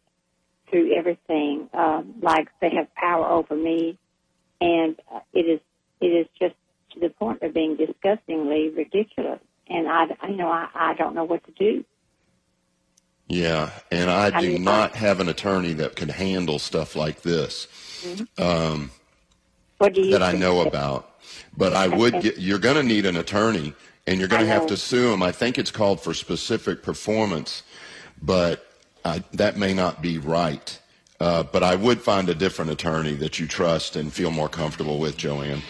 through 0.71 0.95
everything 0.95 1.69
um 1.75 2.15
like 2.23 2.49
they 2.61 2.71
have 2.71 2.93
power 2.95 3.27
over 3.27 3.55
me. 3.55 3.99
And 4.61 4.97
uh, 5.15 5.21
it 5.33 5.47
is 5.47 5.61
it 6.01 6.07
is 6.07 6.27
just 6.39 6.55
to 6.95 7.01
the 7.01 7.11
point 7.11 7.43
of 7.43 7.55
being 7.55 7.77
disgustingly 7.77 8.71
ridiculous. 8.71 9.41
And 9.69 9.89
I 9.89 10.07
you 10.29 10.37
know 10.37 10.49
I 10.49 10.69
I 10.75 10.95
don't 10.95 11.15
know 11.15 11.25
what 11.25 11.45
to 11.45 11.53
do. 11.53 11.85
Yeah, 13.29 13.71
and 13.91 14.11
I 14.11 14.35
I 14.35 14.41
do 14.41 14.53
mean, 14.55 14.65
not 14.65 14.97
have 14.97 15.21
an 15.21 15.29
attorney 15.29 15.75
that 15.75 15.97
can 15.97 16.09
handle 16.09 16.59
stuff 16.59 16.97
like 16.97 17.21
this. 17.21 17.69
Um, 18.39 18.91
what 19.77 19.93
do 19.93 20.01
you 20.01 20.13
that 20.13 20.23
I 20.23 20.33
know 20.33 20.63
about. 20.63 21.05
But 21.57 21.75
I 21.75 21.89
would 21.89 22.23
get, 22.23 22.39
you're 22.39 22.59
going 22.59 22.77
to 22.77 22.83
need 22.83 23.05
an 23.05 23.17
attorney 23.17 23.75
and 24.09 24.19
you're 24.19 24.29
going 24.29 24.43
to 24.43 24.49
have 24.49 24.67
to 24.67 24.77
sue 24.77 25.13
him. 25.13 25.23
I 25.23 25.33
think 25.33 25.59
it's 25.59 25.71
called 25.71 26.01
for 26.01 26.15
specific 26.15 26.83
performance, 26.83 27.63
but 28.23 28.67
I, 29.05 29.23
that 29.35 29.57
may 29.57 29.75
not 29.75 30.01
be 30.01 30.19
right. 30.19 30.79
Uh, 31.21 31.43
but 31.43 31.65
I 31.65 31.75
would 31.75 32.01
find 32.01 32.29
a 32.29 32.35
different 32.35 32.71
attorney 32.71 33.15
that 33.17 33.41
you 33.41 33.49
trust 33.49 33.97
and 33.97 34.13
feel 34.13 34.31
more 34.31 34.49
comfortable 34.49 35.01
with, 35.01 35.17
Joanne. 35.17 35.63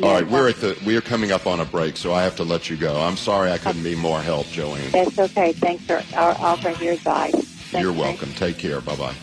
All 0.00 0.12
right, 0.12 0.26
we're 0.26 0.48
at 0.48 0.56
the 0.56 0.78
we're 0.86 1.00
coming 1.00 1.32
up 1.32 1.46
on 1.46 1.58
a 1.60 1.64
break, 1.64 1.96
so 1.96 2.14
I 2.14 2.22
have 2.22 2.36
to 2.36 2.44
let 2.44 2.70
you 2.70 2.76
go. 2.76 2.98
I'm 3.00 3.16
sorry 3.16 3.50
I 3.50 3.58
couldn't 3.58 3.82
be 3.82 3.96
more 3.96 4.22
help, 4.22 4.46
Joanne. 4.46 4.90
that's 4.90 5.18
okay 5.18 5.52
thanks 5.52 5.84
for 5.84 5.96
uh, 6.16 6.34
offering 6.38 6.76
your 6.80 6.94
advice 6.94 7.34
Thanks, 7.34 7.82
You're 7.82 7.92
welcome. 7.92 8.32
Take 8.34 8.58
care. 8.58 8.80
Bye 8.80 8.96
bye. 8.96 9.14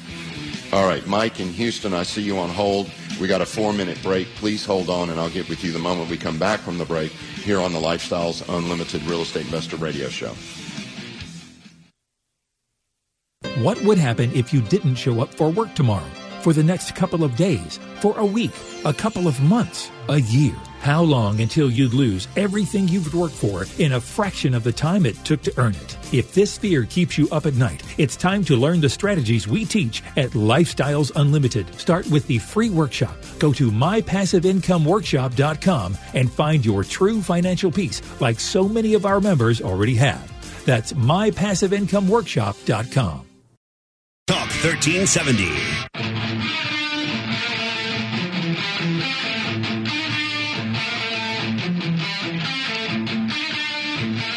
All 0.74 0.88
right, 0.88 1.06
Mike 1.08 1.40
in 1.40 1.48
Houston, 1.54 1.94
I 1.94 2.04
see 2.04 2.22
you 2.22 2.38
on 2.38 2.50
hold. 2.50 2.92
We 3.20 3.28
got 3.28 3.42
a 3.42 3.46
four 3.46 3.74
minute 3.74 4.02
break. 4.02 4.28
Please 4.36 4.66
hold 4.66 4.90
on, 4.90 5.10
and 5.10 5.20
I'll 5.20 5.30
get 5.30 5.50
with 5.50 5.64
you 5.64 5.72
the 5.72 5.80
moment 5.80 6.10
we 6.10 6.18
come 6.18 6.40
back 6.40 6.60
from 6.62 6.78
the 6.78 6.86
break 6.86 7.12
here 7.12 7.60
on 7.60 7.74
the 7.74 7.80
Lifestyles 7.80 8.44
Unlimited 8.56 9.04
Real 9.04 9.22
Estate 9.22 9.46
Investor 9.46 9.78
Radio 9.78 10.08
Show. 10.10 10.34
What 13.62 13.82
would 13.84 13.98
happen 13.98 14.32
if 14.34 14.54
you 14.54 14.62
didn't 14.62 14.96
show 14.96 15.20
up 15.20 15.34
for 15.34 15.50
work 15.50 15.76
tomorrow? 15.76 16.08
For 16.42 16.54
the 16.54 16.64
next 16.64 16.96
couple 16.96 17.26
of 17.26 17.36
days, 17.36 17.78
for 18.00 18.18
a 18.18 18.26
week, 18.26 18.52
a 18.86 18.94
couple 18.94 19.28
of 19.28 19.42
months, 19.42 19.92
a 20.08 20.22
year. 20.22 20.56
How 20.80 21.02
long 21.02 21.42
until 21.42 21.70
you'd 21.70 21.94
lose 21.94 22.30
everything 22.38 22.88
you've 22.88 23.14
worked 23.14 23.36
for 23.36 23.66
in 23.80 23.92
a 23.94 24.02
fraction 24.02 24.54
of 24.54 24.64
the 24.64 24.72
time 24.72 25.06
it 25.06 25.18
took 25.26 25.42
to 25.44 25.54
earn 25.58 25.76
it? 25.76 25.98
If 26.14 26.34
this 26.34 26.58
fear 26.58 26.86
keeps 26.86 27.18
you 27.18 27.28
up 27.32 27.46
at 27.46 27.56
night, 27.56 27.84
it's 27.98 28.16
time 28.16 28.46
to 28.46 28.56
learn 28.56 28.80
the 28.80 28.88
strategies 28.88 29.46
we 29.46 29.66
teach 29.66 30.02
at 30.16 30.30
Lifestyles 30.32 31.12
Unlimited. 31.18 31.78
Start 31.78 32.10
with 32.10 32.26
the 32.28 32.38
free 32.38 32.70
workshop. 32.70 33.18
Go 33.40 33.52
to 33.54 33.72
mypassiveincomeworkshop.com 33.72 35.98
and 36.14 36.32
find 36.32 36.66
your 36.66 36.86
true 36.86 37.22
financial 37.22 37.72
peace 37.72 38.02
like 38.22 38.40
so 38.40 38.66
many 38.68 38.94
of 38.94 39.06
our 39.06 39.20
members 39.20 39.62
already 39.62 39.96
have. 39.96 40.32
That's 40.66 40.94
mypassiveincomeworkshop.com. 40.94 43.26
Talk 44.28 44.50
1370. 44.64 45.79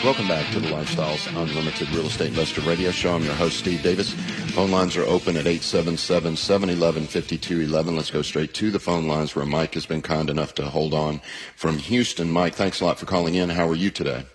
Welcome 0.04 0.26
back 0.26 0.50
to 0.50 0.58
the 0.58 0.66
Lifestyles 0.66 1.28
Unlimited 1.28 1.88
Real 1.90 2.06
Estate 2.06 2.30
Investor 2.30 2.60
Radio 2.62 2.90
Show. 2.90 3.14
I'm 3.14 3.22
your 3.22 3.34
host, 3.34 3.60
Steve 3.60 3.84
Davis. 3.84 4.12
Phone 4.52 4.72
lines 4.72 4.96
are 4.96 5.04
open 5.04 5.36
at 5.36 5.44
877-711-5211. 5.44 7.94
Let's 7.94 8.10
go 8.10 8.20
straight 8.20 8.52
to 8.54 8.72
the 8.72 8.80
phone 8.80 9.06
lines 9.06 9.36
where 9.36 9.46
Mike 9.46 9.74
has 9.74 9.86
been 9.86 10.02
kind 10.02 10.28
enough 10.28 10.56
to 10.56 10.64
hold 10.64 10.92
on 10.92 11.20
from 11.54 11.78
Houston. 11.78 12.32
Mike, 12.32 12.56
thanks 12.56 12.80
a 12.80 12.84
lot 12.84 12.98
for 12.98 13.06
calling 13.06 13.36
in. 13.36 13.48
How 13.48 13.68
are 13.68 13.76
you 13.76 13.90
today? 13.90 14.26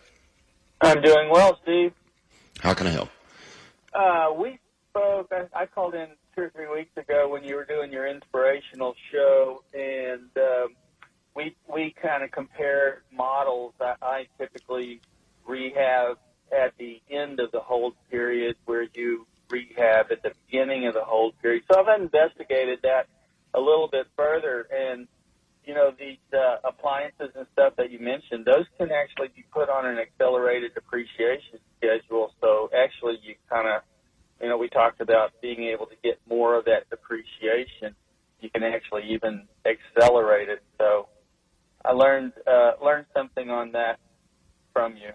I'm 0.79 1.01
doing 1.01 1.29
well, 1.29 1.59
Steve. 1.63 1.91
How 2.61 2.73
can 2.73 2.87
I 2.87 2.91
help? 2.91 3.09
Uh, 3.93 4.27
we 4.39 4.59
spoke, 4.89 5.33
I, 5.33 5.47
I 5.53 5.65
called 5.65 5.95
in 5.95 6.07
two 6.33 6.43
or 6.43 6.49
three 6.51 6.69
weeks 6.73 6.95
ago 6.95 7.27
when 7.27 7.43
you 7.43 7.55
were 7.55 7.65
doing 7.65 7.91
your 7.91 8.07
inspirational 8.07 8.95
show, 9.11 9.63
and 9.73 10.29
um, 10.37 10.77
we, 11.35 11.57
we 11.69 11.93
kind 12.01 12.23
of 12.23 12.31
compared 12.31 13.01
models. 13.11 13.73
I, 13.81 13.95
I 14.01 14.27
typically 14.37 15.01
rehab 15.47 16.17
at 16.51 16.73
the 16.77 17.01
end 17.09 17.39
of 17.39 17.51
the 17.51 17.59
hold 17.59 17.93
period 18.09 18.55
where 18.65 18.87
you 18.93 19.25
rehab 19.49 20.11
at 20.11 20.21
the 20.23 20.31
beginning 20.45 20.87
of 20.87 20.93
the 20.93 21.03
hold 21.03 21.33
period. 21.41 21.63
So 21.71 21.79
I've 21.79 22.01
investigated 22.01 22.79
that 22.83 23.07
a 23.53 23.59
little 23.59 23.87
bit 23.87 24.07
further 24.15 24.67
and 24.71 25.07
you 25.67 25.73
know 25.73 25.91
these 25.99 26.17
uh, 26.33 26.57
appliances 26.63 27.29
and 27.35 27.45
stuff 27.51 27.73
that 27.75 27.91
you 27.91 27.99
mentioned, 27.99 28.45
those 28.45 28.65
can 28.77 28.89
actually 28.89 29.27
be 29.35 29.43
put 29.51 29.69
on 29.69 29.85
an 29.85 29.97
accelerated 29.99 30.73
depreciation 30.73 31.59
schedule. 31.77 32.33
So 32.39 32.69
actually, 32.73 33.19
you 33.21 33.35
kind 33.49 33.67
of, 33.67 33.81
you 34.41 34.47
know, 34.47 34.57
we 34.57 34.69
talked 34.69 35.01
about 35.01 35.33
being 35.41 35.63
able 35.63 35.85
to 35.87 35.95
get 36.01 36.19
more 36.27 36.57
of 36.57 36.65
that 36.65 36.89
depreciation. 36.89 37.95
You 38.39 38.49
can 38.49 38.63
actually 38.63 39.11
even 39.11 39.43
accelerate 39.65 40.47
it. 40.47 40.63
So 40.77 41.09
I 41.83 41.91
learned 41.91 42.31
uh, 42.47 42.71
learned 42.81 43.07
something 43.13 43.49
on 43.49 43.73
that 43.73 43.99
from 44.71 44.95
you. 44.95 45.11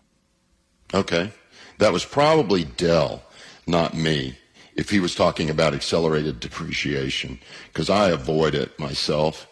Okay. 0.95 1.33
That 1.79 1.93
was 1.93 2.05
probably 2.05 2.65
Del, 2.65 3.23
not 3.67 3.95
me, 3.95 4.39
if 4.75 4.91
he 4.91 5.01
was 5.01 5.15
talking 5.15 5.51
about 5.51 5.75
accelerated 5.75 6.41
depreciation, 6.41 7.39
because 7.73 7.91
I 7.91 8.11
avoid 8.11 8.55
it 8.55 8.79
myself. 8.79 9.47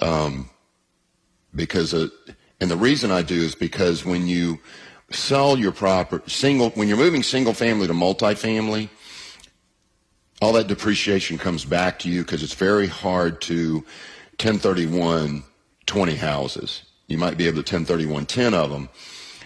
Um, 0.00 0.50
because, 1.54 1.94
uh, 1.94 2.08
and 2.60 2.70
the 2.70 2.76
reason 2.76 3.10
I 3.10 3.22
do 3.22 3.40
is 3.40 3.54
because 3.54 4.04
when 4.04 4.26
you 4.26 4.58
sell 5.10 5.58
your 5.58 5.72
property, 5.72 6.28
single, 6.30 6.70
when 6.70 6.88
you're 6.88 6.96
moving 6.96 7.22
single 7.22 7.54
family 7.54 7.86
to 7.86 7.92
multifamily, 7.92 8.88
all 10.40 10.52
that 10.54 10.68
depreciation 10.68 11.38
comes 11.38 11.64
back 11.64 11.98
to 12.00 12.08
you 12.08 12.22
because 12.22 12.42
it's 12.42 12.54
very 12.54 12.86
hard 12.86 13.40
to 13.42 13.84
1031 14.38 15.44
20 15.86 16.14
houses. 16.14 16.82
You 17.08 17.18
might 17.18 17.36
be 17.36 17.46
able 17.46 17.62
to 17.62 17.74
1031 17.74 18.26
10 18.26 18.54
of 18.54 18.70
them. 18.70 18.88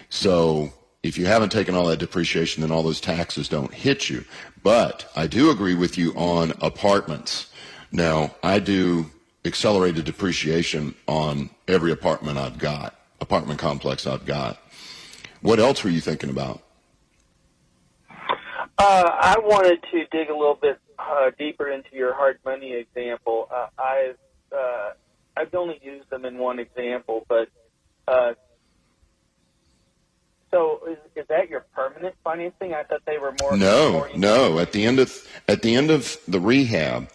So 0.09 0.71
if 1.05 1.17
you 1.17 1.25
haven't 1.27 1.51
taken 1.51 1.75
all 1.75 1.85
that 1.85 1.99
depreciation, 1.99 2.61
then 2.61 2.71
all 2.71 2.83
those 2.83 2.99
taxes 2.99 3.47
don't 3.47 3.73
hit 3.73 4.09
you. 4.09 4.25
But 4.63 5.09
I 5.15 5.27
do 5.27 5.51
agree 5.51 5.75
with 5.75 5.97
you 5.97 6.13
on 6.13 6.53
apartments. 6.61 7.51
Now, 7.91 8.35
I 8.41 8.59
do 8.59 9.05
accelerated 9.45 10.05
depreciation 10.05 10.95
on 11.07 11.51
every 11.67 11.91
apartment 11.91 12.39
I've 12.39 12.57
got, 12.57 12.95
apartment 13.21 13.59
complex 13.59 14.07
I've 14.07 14.25
got. 14.25 14.57
What 15.41 15.59
else 15.59 15.83
were 15.83 15.91
you 15.91 16.01
thinking 16.01 16.31
about? 16.31 16.63
Uh, 18.09 18.15
I 18.77 19.35
wanted 19.39 19.83
to 19.91 20.05
dig 20.11 20.29
a 20.29 20.35
little 20.35 20.57
bit 20.59 20.79
uh, 20.97 21.29
deeper 21.37 21.69
into 21.69 21.89
your 21.93 22.13
hard 22.15 22.39
money 22.43 22.73
example. 22.73 23.47
Uh, 23.53 23.67
I've 23.77 24.17
uh, 24.51 24.91
I've 25.37 25.53
only 25.53 25.79
used 25.83 26.09
them 26.09 26.25
in 26.25 26.37
one 26.37 26.59
example, 26.59 27.25
but 27.29 27.49
uh, 28.07 28.33
so 30.55 30.79
is, 30.87 30.97
is 31.15 31.27
that 31.27 31.49
your 31.49 31.65
permanent 31.75 32.15
financing? 32.23 32.73
I 32.73 32.83
thought 32.83 33.01
they 33.05 33.17
were 33.17 33.35
more. 33.41 33.57
No, 33.57 34.07
no. 34.15 34.59
At 34.59 34.71
the 34.71 34.85
end 34.85 34.99
of 34.99 35.13
at 35.47 35.61
the 35.61 35.75
end 35.75 35.91
of 35.91 36.17
the 36.27 36.39
rehab, 36.39 37.09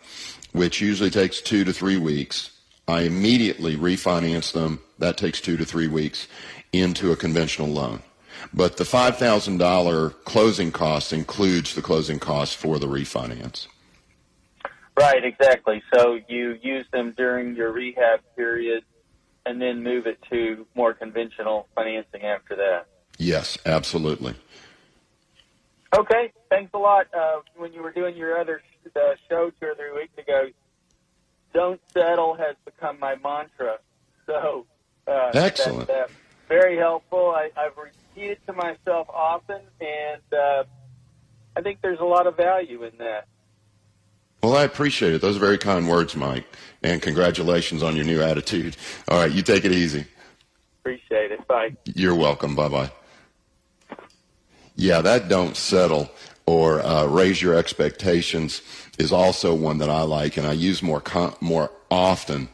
which 0.53 0.81
usually 0.81 1.11
takes 1.11 1.41
two 1.41 1.65
to 1.65 1.73
three 1.73 1.97
weeks, 1.97 2.51
I 2.87 3.03
immediately 3.03 3.77
refinance 3.77 4.53
them. 4.53 4.81
That 4.99 5.17
takes 5.17 5.41
two 5.41 5.57
to 5.57 5.65
three 5.65 5.89
weeks 5.89 6.29
into 6.73 7.13
a 7.13 7.17
conventional 7.17 7.69
loan. 7.69 8.03
But 8.53 8.77
the 8.77 8.85
five 8.85 9.17
thousand 9.17 9.57
dollar 9.57 10.11
closing 10.11 10.71
cost 10.71 11.13
includes 11.13 11.75
the 11.75 11.83
closing 11.83 12.19
cost 12.19 12.57
for 12.57 12.79
the 12.79 12.87
refinance. 12.87 13.67
Right, 14.99 15.25
exactly. 15.25 15.83
So 15.95 16.19
you 16.29 16.59
use 16.61 16.85
them 16.93 17.15
during 17.17 17.57
your 17.57 17.73
rehab 17.73 18.21
period, 18.37 18.85
and 19.47 19.63
then 19.63 19.83
move 19.83 20.07
it 20.07 20.19
to 20.31 20.67
more 20.75 20.93
conventional 20.93 21.69
financing 21.75 22.23
after 22.23 22.55
that. 22.57 22.87
Yes, 23.21 23.59
absolutely. 23.67 24.35
Okay, 25.95 26.33
thanks 26.49 26.71
a 26.73 26.79
lot. 26.79 27.07
Uh, 27.15 27.41
when 27.55 27.75
you 27.75 27.83
were 27.83 27.93
doing 27.93 28.17
your 28.17 28.39
other 28.39 28.63
sh- 28.65 28.89
uh, 28.97 29.15
show 29.29 29.51
two 29.61 29.67
or 29.67 29.75
three 29.75 29.93
weeks 29.95 30.17
ago, 30.17 30.49
"Don't 31.53 31.81
settle" 31.93 32.35
has 32.35 32.57
become 32.65 32.99
my 32.99 33.17
mantra. 33.17 33.77
So 34.25 34.65
uh, 35.07 35.33
Excellent. 35.35 35.89
That's, 35.89 36.11
uh, 36.11 36.13
very 36.49 36.79
helpful. 36.79 37.31
I, 37.37 37.51
I've 37.57 37.77
repeated 37.77 38.39
to 38.47 38.55
myself 38.55 39.07
often, 39.11 39.61
and 39.81 40.23
uh, 40.33 40.65
I 41.55 41.61
think 41.61 41.81
there's 41.83 42.01
a 42.01 42.05
lot 42.05 42.27
of 42.27 42.39
value 42.39 42.85
in 42.85 42.93
that. 42.99 43.27
Well, 44.43 44.57
I 44.57 44.65
appreciate 44.65 45.13
it. 45.13 45.21
Those 45.21 45.37
are 45.37 45.41
very 45.41 45.59
kind 45.59 45.87
words, 45.87 46.17
Mike. 46.17 46.47
And 46.83 47.03
congratulations 47.03 47.83
on 47.83 47.97
your 47.97 48.07
new 48.07 48.23
attitude. 48.23 48.79
All 49.09 49.19
right, 49.19 49.31
you 49.31 49.43
take 49.43 49.67
it 49.67 49.73
easy. 49.73 50.07
Appreciate 50.81 51.33
it. 51.33 51.47
Bye. 51.47 51.77
You're 51.85 52.15
welcome. 52.15 52.57
Bye 52.57 52.69
bye. 52.69 52.91
Yeah, 54.77 55.01
that 55.03 55.29
don't 55.29 55.57
settle 55.57 56.11
or 56.47 56.81
uh, 56.81 57.07
raise 57.07 57.41
your 57.41 57.55
expectations 57.55 58.63
is 58.99 59.13
also 59.13 59.55
one 59.55 59.79
that 59.79 59.91
I 59.91 60.03
like 60.03 60.37
and 60.37 60.47
I 60.47 60.53
use 60.53 60.83
more 60.83 61.01
con- 61.01 61.35
more 61.41 61.71
often. 61.91 62.49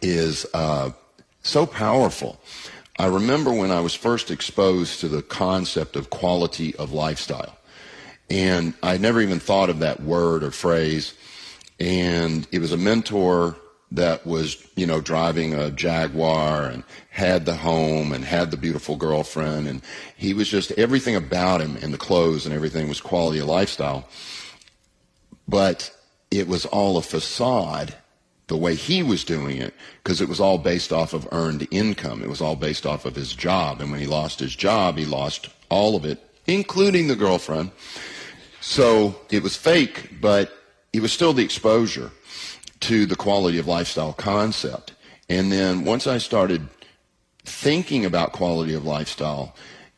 Is 0.00 0.46
uh, 0.54 0.92
so 1.42 1.66
powerful. 1.66 2.40
I 2.98 3.06
remember 3.06 3.52
when 3.52 3.70
I 3.70 3.80
was 3.80 3.94
first 3.94 4.30
exposed 4.30 5.00
to 5.00 5.08
the 5.08 5.20
concept 5.20 5.96
of 5.96 6.08
quality 6.10 6.74
of 6.76 6.92
lifestyle, 6.92 7.58
and 8.30 8.72
I 8.82 8.96
never 8.96 9.20
even 9.20 9.40
thought 9.40 9.68
of 9.68 9.80
that 9.80 10.00
word 10.00 10.42
or 10.42 10.52
phrase. 10.52 11.12
And 11.80 12.46
it 12.52 12.60
was 12.60 12.72
a 12.72 12.76
mentor 12.78 13.56
that 13.94 14.26
was, 14.26 14.56
you 14.74 14.86
know, 14.86 15.00
driving 15.00 15.54
a 15.54 15.70
Jaguar 15.70 16.66
and 16.66 16.82
had 17.10 17.46
the 17.46 17.54
home 17.54 18.12
and 18.12 18.24
had 18.24 18.50
the 18.50 18.56
beautiful 18.56 18.96
girlfriend. 18.96 19.68
And 19.68 19.82
he 20.16 20.34
was 20.34 20.48
just, 20.48 20.72
everything 20.72 21.14
about 21.14 21.60
him 21.60 21.76
and 21.80 21.94
the 21.94 21.98
clothes 21.98 22.44
and 22.44 22.54
everything 22.54 22.88
was 22.88 23.00
quality 23.00 23.38
of 23.38 23.46
lifestyle. 23.46 24.08
But 25.46 25.94
it 26.30 26.48
was 26.48 26.66
all 26.66 26.96
a 26.96 27.02
facade 27.02 27.94
the 28.48 28.56
way 28.56 28.74
he 28.74 29.02
was 29.02 29.24
doing 29.24 29.58
it 29.58 29.74
because 30.02 30.20
it 30.20 30.28
was 30.28 30.40
all 30.40 30.58
based 30.58 30.92
off 30.92 31.14
of 31.14 31.28
earned 31.30 31.66
income. 31.70 32.22
It 32.22 32.28
was 32.28 32.40
all 32.40 32.56
based 32.56 32.84
off 32.84 33.04
of 33.04 33.14
his 33.14 33.32
job. 33.32 33.80
And 33.80 33.90
when 33.90 34.00
he 34.00 34.06
lost 34.06 34.40
his 34.40 34.56
job, 34.56 34.98
he 34.98 35.04
lost 35.04 35.48
all 35.68 35.94
of 35.94 36.04
it, 36.04 36.18
including 36.46 37.06
the 37.06 37.16
girlfriend. 37.16 37.70
So 38.60 39.20
it 39.30 39.42
was 39.42 39.56
fake, 39.56 40.20
but 40.20 40.52
it 40.92 41.00
was 41.00 41.12
still 41.12 41.32
the 41.32 41.44
exposure 41.44 42.10
to 42.80 43.06
the 43.06 43.16
quality 43.16 43.58
of 43.58 43.66
lifestyle 43.66 44.12
concept. 44.12 44.92
And 45.28 45.50
then 45.50 45.84
once 45.84 46.06
I 46.06 46.18
started 46.18 46.68
thinking 47.44 48.04
about 48.04 48.32
quality 48.32 48.74
of 48.74 48.84
lifestyle, 48.84 49.54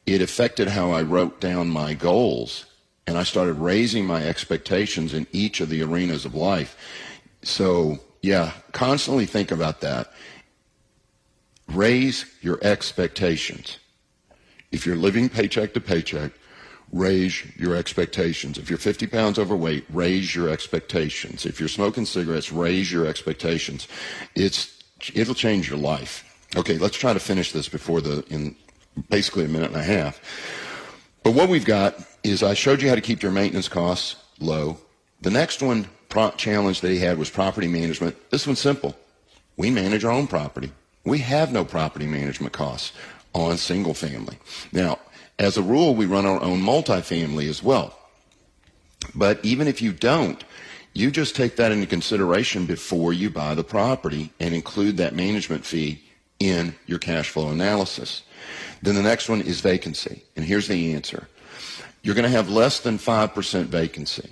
it 0.06 0.22
affected 0.22 0.68
how 0.68 0.92
I 0.92 1.02
wrote 1.02 1.40
down 1.40 1.68
my 1.68 1.94
goals. 1.94 2.66
And 3.06 3.16
I 3.16 3.22
started 3.22 3.54
raising 3.54 4.04
my 4.04 4.24
expectations 4.24 5.14
in 5.14 5.26
each 5.32 5.60
of 5.60 5.68
the 5.68 5.82
arenas 5.82 6.24
of 6.24 6.34
life. 6.34 6.76
So, 7.42 7.98
yeah, 8.22 8.52
constantly 8.72 9.26
think 9.26 9.50
about 9.50 9.80
that. 9.80 10.12
Raise 11.68 12.24
your 12.40 12.58
expectations. 12.62 13.78
If 14.72 14.86
you're 14.86 14.96
living 14.96 15.28
paycheck 15.28 15.74
to 15.74 15.80
paycheck, 15.80 16.32
raise 16.93 17.45
your 17.57 17.74
expectations. 17.74 18.59
If 18.59 18.70
you're 18.70 18.78
50 18.78 19.07
pounds 19.07 19.39
overweight, 19.39 19.84
raise 19.91 20.34
your 20.34 20.49
expectations. 20.49 21.45
If 21.47 21.61
you're 21.61 21.68
smoking 21.68 22.07
cigarettes, 22.07 22.53
raise 22.53 22.91
your 22.91 23.07
expectations. 23.07 23.89
It's, 24.34 24.82
it'll 25.14 25.34
change 25.34 25.68
your 25.68 25.78
life. 25.78 26.22
Okay, 26.57 26.78
let's 26.78 26.97
try 26.97 27.12
to 27.12 27.20
finish 27.20 27.53
this 27.53 27.68
before 27.68 28.01
the, 28.01 28.24
in 28.30 28.57
basically 29.11 29.45
a 29.45 29.49
minute 29.49 29.70
and 29.70 29.80
a 29.80 29.84
half. 29.84 30.20
But 31.22 31.34
what 31.34 31.49
we've 31.49 31.64
got 31.64 31.97
is 32.22 32.43
I 32.43 32.55
showed 32.55 32.80
you 32.80 32.89
how 32.89 32.95
to 32.95 33.01
keep 33.01 33.22
your 33.22 33.32
maintenance 33.32 33.68
costs 33.68 34.16
low. 34.39 34.78
The 35.22 35.30
next 35.30 35.62
one 35.62 35.89
challenge 36.37 36.80
that 36.80 36.91
he 36.91 36.99
had 36.99 37.18
was 37.18 37.30
property 37.30 37.68
management. 37.68 38.16
This 38.30 38.47
one's 38.47 38.61
simple. 38.61 38.97
We 39.57 39.70
manage 39.70 40.05
our 40.05 40.12
own 40.12 40.26
property. 40.26 40.72
We 41.05 41.18
have 41.18 41.53
no 41.53 41.64
property 41.64 42.07
management 42.07 42.53
costs 42.53 42.93
on 43.32 43.57
single 43.59 43.95
family. 43.95 44.39
Now, 44.72 44.99
as 45.39 45.57
a 45.57 45.62
rule, 45.62 45.95
we 45.95 46.07
run 46.07 46.26
our 46.26 46.41
own 46.43 46.61
multifamily 46.61 47.49
as 47.49 47.62
well. 47.62 47.99
But 49.14 49.45
even 49.45 49.68
if 49.68 49.82
you 49.82 49.93
don't, 49.93 50.43
you 50.95 51.11
just 51.11 51.37
take 51.37 51.57
that 51.57 51.72
into 51.72 51.87
consideration 51.87 52.64
before 52.64 53.12
you 53.12 53.28
buy 53.28 53.55
the 53.55 53.64
property 53.64 54.32
and 54.41 54.55
include 54.55 54.97
that 54.97 55.14
management 55.14 55.64
fee 55.64 56.03
in 56.39 56.74
your 56.87 56.99
cash 56.99 57.28
flow 57.28 57.51
analysis. 57.51 58.22
Then 58.82 58.95
the 58.95 59.03
next 59.03 59.28
one 59.28 59.43
is 59.43 59.61
vacancy. 59.61 60.22
And 60.37 60.45
here's 60.45 60.68
the 60.68 60.95
answer. 60.95 61.28
You're 62.03 62.14
going 62.14 62.24
to 62.24 62.30
have 62.30 62.49
less 62.49 62.80
than 62.80 62.99
5% 62.99 63.64
vacancy 63.64 64.30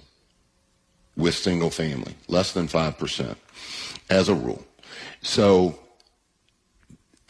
with 1.16 1.34
single 1.34 1.70
family, 1.70 2.14
less 2.28 2.52
than 2.52 2.66
5% 2.66 3.36
as 4.10 4.28
a 4.28 4.34
rule. 4.34 4.64
So 5.22 5.78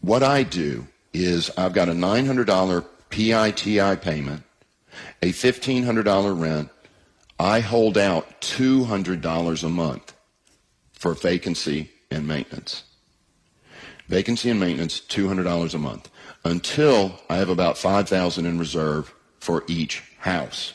what 0.01 0.23
I 0.23 0.43
do 0.43 0.87
is 1.13 1.51
I've 1.57 1.73
got 1.73 1.89
a 1.89 1.93
$900 1.93 2.85
PITI 3.15 3.95
payment, 3.97 4.43
a 5.23 5.27
$1,500 5.27 6.41
rent. 6.41 6.69
I 7.39 7.61
hold 7.61 7.97
out 7.97 8.41
$200 8.41 9.65
a 9.65 9.69
month 9.69 10.13
for 10.93 11.15
vacancy 11.15 11.93
and 12.11 12.27
maintenance. 12.27 12.83
Vacancy 14.09 14.51
and 14.51 14.59
maintenance, 14.59 15.01
$200 15.01 15.75
a 15.75 15.79
month 15.79 16.11
until 16.45 17.21
I 17.31 17.37
have 17.37 17.49
about 17.49 17.79
5000 17.79 18.47
in 18.47 18.59
reserve 18.59 19.15
for 19.39 19.63
each 19.69 20.03
house. 20.19 20.73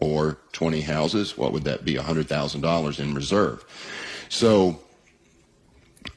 Or 0.00 0.38
20 0.52 0.80
houses, 0.80 1.38
what 1.38 1.52
would 1.52 1.64
that 1.64 1.84
be? 1.84 1.94
$100,000 1.94 2.98
in 2.98 3.14
reserve. 3.14 3.64
So 4.28 4.80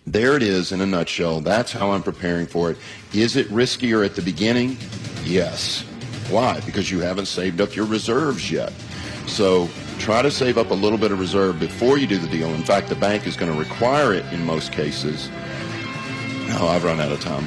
there 0.08 0.38
it 0.38 0.42
is 0.42 0.72
in 0.72 0.80
a 0.80 0.86
nutshell. 0.86 1.42
That's 1.42 1.72
how 1.72 1.92
I'm 1.92 2.02
preparing 2.02 2.48
for 2.48 2.72
it. 2.72 2.78
Is 3.14 3.36
it 3.36 3.48
riskier 3.50 4.06
at 4.06 4.16
the 4.16 4.22
beginning? 4.22 4.78
Yes. 5.24 5.82
Why? 6.30 6.62
Because 6.62 6.90
you 6.90 7.02
haven't 7.02 7.26
saved 7.26 7.60
up 7.60 7.76
your 7.76 7.86
reserves 7.86 8.50
yet. 8.50 8.72
So 9.28 9.70
try 10.00 10.22
to 10.22 10.32
save 10.32 10.58
up 10.58 10.72
a 10.72 10.74
little 10.74 10.98
bit 10.98 11.12
of 11.12 11.20
reserve 11.20 11.60
before 11.60 11.98
you 11.98 12.08
do 12.08 12.18
the 12.18 12.28
deal. 12.30 12.48
In 12.54 12.64
fact, 12.64 12.88
the 12.88 12.96
bank 12.96 13.28
is 13.28 13.36
going 13.36 13.52
to 13.52 13.60
require 13.60 14.14
it 14.14 14.26
in 14.32 14.46
most 14.46 14.72
cases. 14.72 15.30
No, 16.48 16.68
I've 16.68 16.86
run 16.86 17.02
out 17.02 17.12
of 17.12 17.20
time. 17.20 17.46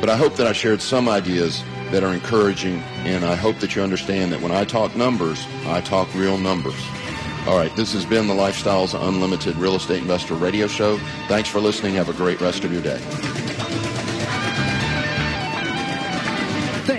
But 0.00 0.10
I 0.10 0.16
hope 0.16 0.34
that 0.36 0.48
I 0.48 0.52
shared 0.52 0.82
some 0.82 1.08
ideas 1.08 1.62
that 1.92 2.02
are 2.02 2.12
encouraging, 2.12 2.80
and 3.04 3.24
I 3.24 3.36
hope 3.36 3.60
that 3.60 3.76
you 3.76 3.82
understand 3.82 4.32
that 4.32 4.40
when 4.40 4.52
I 4.52 4.64
talk 4.64 4.96
numbers, 4.96 5.46
I 5.66 5.80
talk 5.80 6.12
real 6.14 6.38
numbers. 6.38 6.80
All 7.48 7.56
right, 7.56 7.74
this 7.74 7.94
has 7.94 8.04
been 8.04 8.26
the 8.26 8.34
Lifestyles 8.34 8.92
Unlimited 9.08 9.56
Real 9.56 9.74
Estate 9.74 10.02
Investor 10.02 10.34
Radio 10.34 10.66
Show. 10.66 10.98
Thanks 11.28 11.48
for 11.48 11.60
listening. 11.60 11.94
Have 11.94 12.10
a 12.10 12.12
great 12.12 12.42
rest 12.42 12.62
of 12.62 12.70
your 12.70 12.82
day. 12.82 13.00